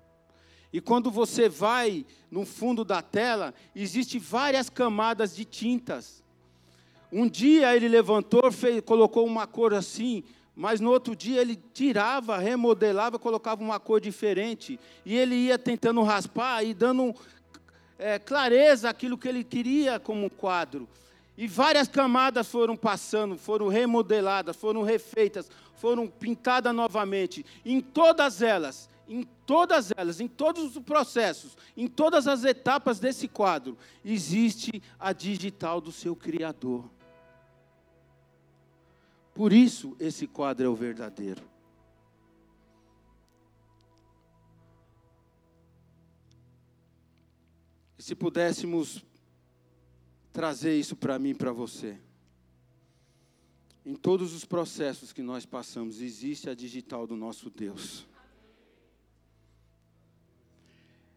E 0.72 0.80
quando 0.80 1.10
você 1.10 1.48
vai 1.48 2.06
no 2.30 2.46
fundo 2.46 2.84
da 2.84 3.02
tela, 3.02 3.52
existe 3.76 4.18
várias 4.18 4.70
camadas 4.70 5.36
de 5.36 5.44
tintas. 5.44 6.22
Um 7.12 7.28
dia 7.28 7.76
ele 7.76 7.88
levantou, 7.88 8.50
fez, 8.50 8.80
colocou 8.80 9.26
uma 9.26 9.46
cor 9.46 9.74
assim, 9.74 10.24
mas 10.56 10.80
no 10.80 10.90
outro 10.90 11.14
dia 11.14 11.42
ele 11.42 11.60
tirava, 11.74 12.38
remodelava, 12.38 13.18
colocava 13.18 13.62
uma 13.62 13.78
cor 13.78 14.00
diferente. 14.00 14.80
E 15.04 15.14
ele 15.14 15.34
ia 15.34 15.58
tentando 15.58 16.02
raspar 16.02 16.64
e 16.64 16.72
dando 16.72 17.14
é, 17.98 18.18
clareza 18.18 18.88
àquilo 18.88 19.18
que 19.18 19.28
ele 19.28 19.44
queria 19.44 20.00
como 20.00 20.30
quadro. 20.30 20.88
E 21.36 21.46
várias 21.46 21.88
camadas 21.88 22.48
foram 22.48 22.76
passando, 22.76 23.36
foram 23.36 23.68
remodeladas, 23.68 24.56
foram 24.56 24.82
refeitas, 24.82 25.50
foram 25.76 26.06
pintadas 26.06 26.74
novamente. 26.74 27.44
Em 27.64 27.80
todas 27.80 28.42
elas, 28.42 28.88
em 29.08 29.26
todas 29.52 29.92
elas, 29.94 30.18
em 30.18 30.26
todos 30.26 30.74
os 30.74 30.82
processos, 30.82 31.58
em 31.76 31.86
todas 31.86 32.26
as 32.26 32.42
etapas 32.42 32.98
desse 32.98 33.28
quadro, 33.28 33.76
existe 34.02 34.82
a 34.98 35.12
digital 35.12 35.78
do 35.78 35.92
seu 35.92 36.16
Criador. 36.16 36.90
Por 39.34 39.52
isso, 39.52 39.94
esse 40.00 40.26
quadro 40.26 40.64
é 40.64 40.68
o 40.70 40.74
verdadeiro. 40.74 41.42
E 47.98 48.02
se 48.02 48.14
pudéssemos 48.14 49.04
trazer 50.32 50.78
isso 50.78 50.96
para 50.96 51.18
mim 51.18 51.30
e 51.30 51.34
para 51.34 51.52
você. 51.52 51.98
Em 53.84 53.94
todos 53.94 54.32
os 54.32 54.46
processos 54.46 55.12
que 55.12 55.20
nós 55.20 55.44
passamos, 55.44 56.00
existe 56.00 56.48
a 56.48 56.54
digital 56.54 57.06
do 57.06 57.16
nosso 57.16 57.50
Deus. 57.50 58.10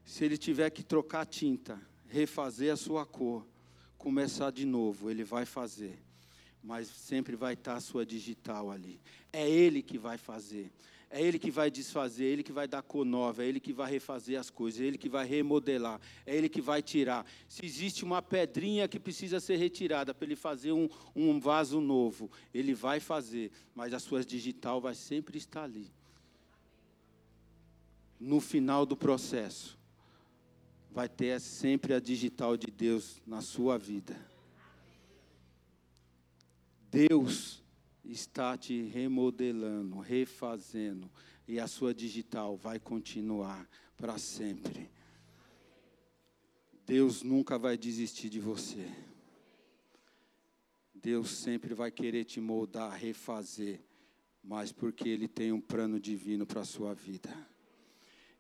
Se 0.06 0.24
ele 0.24 0.38
tiver 0.38 0.70
que 0.70 0.84
trocar 0.84 1.26
tinta, 1.26 1.82
refazer 2.08 2.72
a 2.72 2.78
sua 2.78 3.06
cor, 3.06 3.46
começar 3.98 4.52
de 4.52 4.66
novo, 4.66 5.10
ele 5.10 5.24
vai 5.24 5.46
fazer. 5.46 6.00
Mas 6.64 6.88
sempre 6.88 7.36
vai 7.36 7.54
estar 7.54 7.76
a 7.76 7.82
sua 7.82 8.06
digital 8.06 8.72
ali. 8.72 9.02
É 9.34 9.50
ele 9.50 9.82
que 9.82 9.98
vai 9.98 10.18
fazer. 10.18 10.72
É 11.10 11.22
Ele 11.22 11.40
que 11.40 11.50
vai 11.50 11.72
desfazer, 11.72 12.26
é 12.26 12.28
Ele 12.28 12.44
que 12.44 12.52
vai 12.52 12.68
dar 12.68 12.82
cor 12.82 13.06
nova, 13.06 13.42
é 13.42 13.48
Ele 13.48 13.60
que 13.60 13.72
vai 13.72 13.90
refazer 13.90 14.38
as 14.38 14.50
coisas, 14.50 14.82
é 14.82 14.84
Ele 14.84 14.98
que 14.98 15.08
vai 15.08 15.26
remodelar, 15.26 16.00
é 16.26 16.36
Ele 16.36 16.50
que 16.50 16.60
vai 16.60 16.82
tirar. 16.82 17.26
Se 17.48 17.66
existe 17.66 18.04
uma 18.04 18.22
pedrinha 18.22 18.86
que 18.86 19.00
precisa 19.00 19.40
ser 19.40 19.56
retirada 19.56 20.14
para 20.14 20.26
Ele 20.26 20.36
fazer 20.36 20.72
um, 20.74 20.90
um 21.16 21.40
vaso 21.40 21.80
novo, 21.80 22.30
Ele 22.54 22.74
vai 22.74 23.00
fazer, 23.00 23.50
mas 23.74 23.94
a 23.94 24.00
sua 24.00 24.26
digital 24.26 24.82
vai 24.82 24.94
sempre 24.94 25.38
estar 25.38 25.64
ali. 25.64 25.90
No 28.20 28.42
final 28.42 28.86
do 28.86 28.98
processo, 28.98 29.78
vai 30.96 31.10
ter 31.10 31.42
sempre 31.42 31.94
a 31.94 32.00
digital 32.00 32.56
de 32.56 32.68
Deus 32.68 33.22
na 33.28 33.42
sua 33.42 33.78
vida. 33.78 34.16
Deus 36.90 37.62
está 38.02 38.58
te 38.58 38.82
remodelando, 38.84 40.00
refazendo, 40.00 41.12
e 41.46 41.60
a 41.60 41.68
sua 41.68 41.94
digital 41.94 42.56
vai 42.56 42.80
continuar 42.80 43.70
para 43.98 44.18
sempre. 44.18 44.90
Deus 46.86 47.24
nunca 47.24 47.60
vai 47.60 47.78
desistir 47.78 48.30
de 48.30 48.40
você. 48.40 48.90
Deus 50.94 51.30
sempre 51.30 51.74
vai 51.74 51.92
querer 51.92 52.24
te 52.24 52.40
moldar, 52.40 52.98
refazer, 52.98 53.82
mas 54.42 54.72
porque 54.72 55.10
Ele 55.10 55.28
tem 55.28 55.52
um 55.52 55.60
plano 55.60 56.00
divino 56.00 56.46
para 56.46 56.62
a 56.62 56.66
sua 56.66 56.94
vida. 56.94 57.36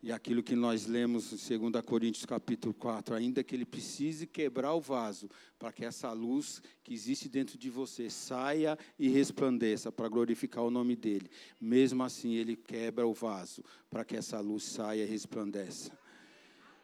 E 0.05 0.11
aquilo 0.11 0.43
que 0.43 0.55
nós 0.55 0.85
lemos 0.85 1.49
em 1.49 1.57
2 1.57 1.83
Coríntios 1.83 2.27
capítulo 2.27 2.75
4, 2.75 3.15
ainda 3.15 3.43
que 3.43 3.55
ele 3.55 3.65
precise 3.65 4.27
quebrar 4.27 4.71
o 4.75 4.79
vaso, 4.79 5.27
para 5.57 5.71
que 5.71 5.83
essa 5.83 6.11
luz 6.11 6.61
que 6.83 6.93
existe 6.93 7.27
dentro 7.27 7.57
de 7.57 7.71
você 7.71 8.07
saia 8.07 8.77
e 8.99 9.09
resplandeça 9.09 9.91
para 9.91 10.07
glorificar 10.07 10.63
o 10.63 10.69
nome 10.69 10.95
dele. 10.95 11.27
Mesmo 11.59 12.03
assim, 12.03 12.35
ele 12.35 12.55
quebra 12.55 13.07
o 13.07 13.15
vaso 13.15 13.63
para 13.89 14.05
que 14.05 14.15
essa 14.15 14.39
luz 14.39 14.61
saia 14.61 15.01
e 15.01 15.07
resplandeça. 15.07 15.91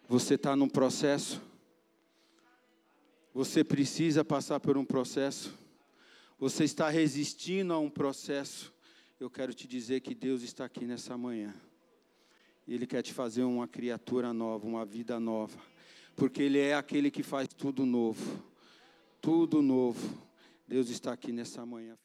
Você 0.10 0.34
está 0.34 0.56
num 0.56 0.68
processo? 0.68 1.40
Você 3.36 3.64
precisa 3.64 4.26
passar 4.26 4.60
por 4.60 4.80
um 4.80 4.84
processo? 4.84 5.54
Você 6.40 6.64
está 6.64 6.90
resistindo 6.90 7.72
a 7.72 7.78
um 7.78 7.88
processo? 7.88 8.74
Eu 9.20 9.30
quero 9.30 9.54
te 9.54 9.68
dizer 9.68 10.02
que 10.02 10.16
Deus 10.16 10.42
está 10.42 10.66
aqui 10.66 10.86
nessa 10.86 11.16
manhã 11.16 11.54
Ele 12.68 12.88
quer 12.88 13.02
te 13.02 13.14
fazer 13.14 13.44
uma 13.44 13.68
criatura 13.68 14.34
nova, 14.34 14.68
uma 14.68 14.86
vida 14.86 15.20
nova. 15.20 15.58
Porque 16.16 16.42
Ele 16.44 16.60
é 16.60 16.76
aquele 16.76 17.10
que 17.12 17.24
faz 17.24 17.48
tudo 17.48 17.86
novo. 17.86 18.44
Tudo 19.22 19.62
novo. 19.62 20.18
Deus 20.68 20.90
está 20.90 21.12
aqui 21.12 21.32
nessa 21.32 21.66
manhã. 21.66 21.98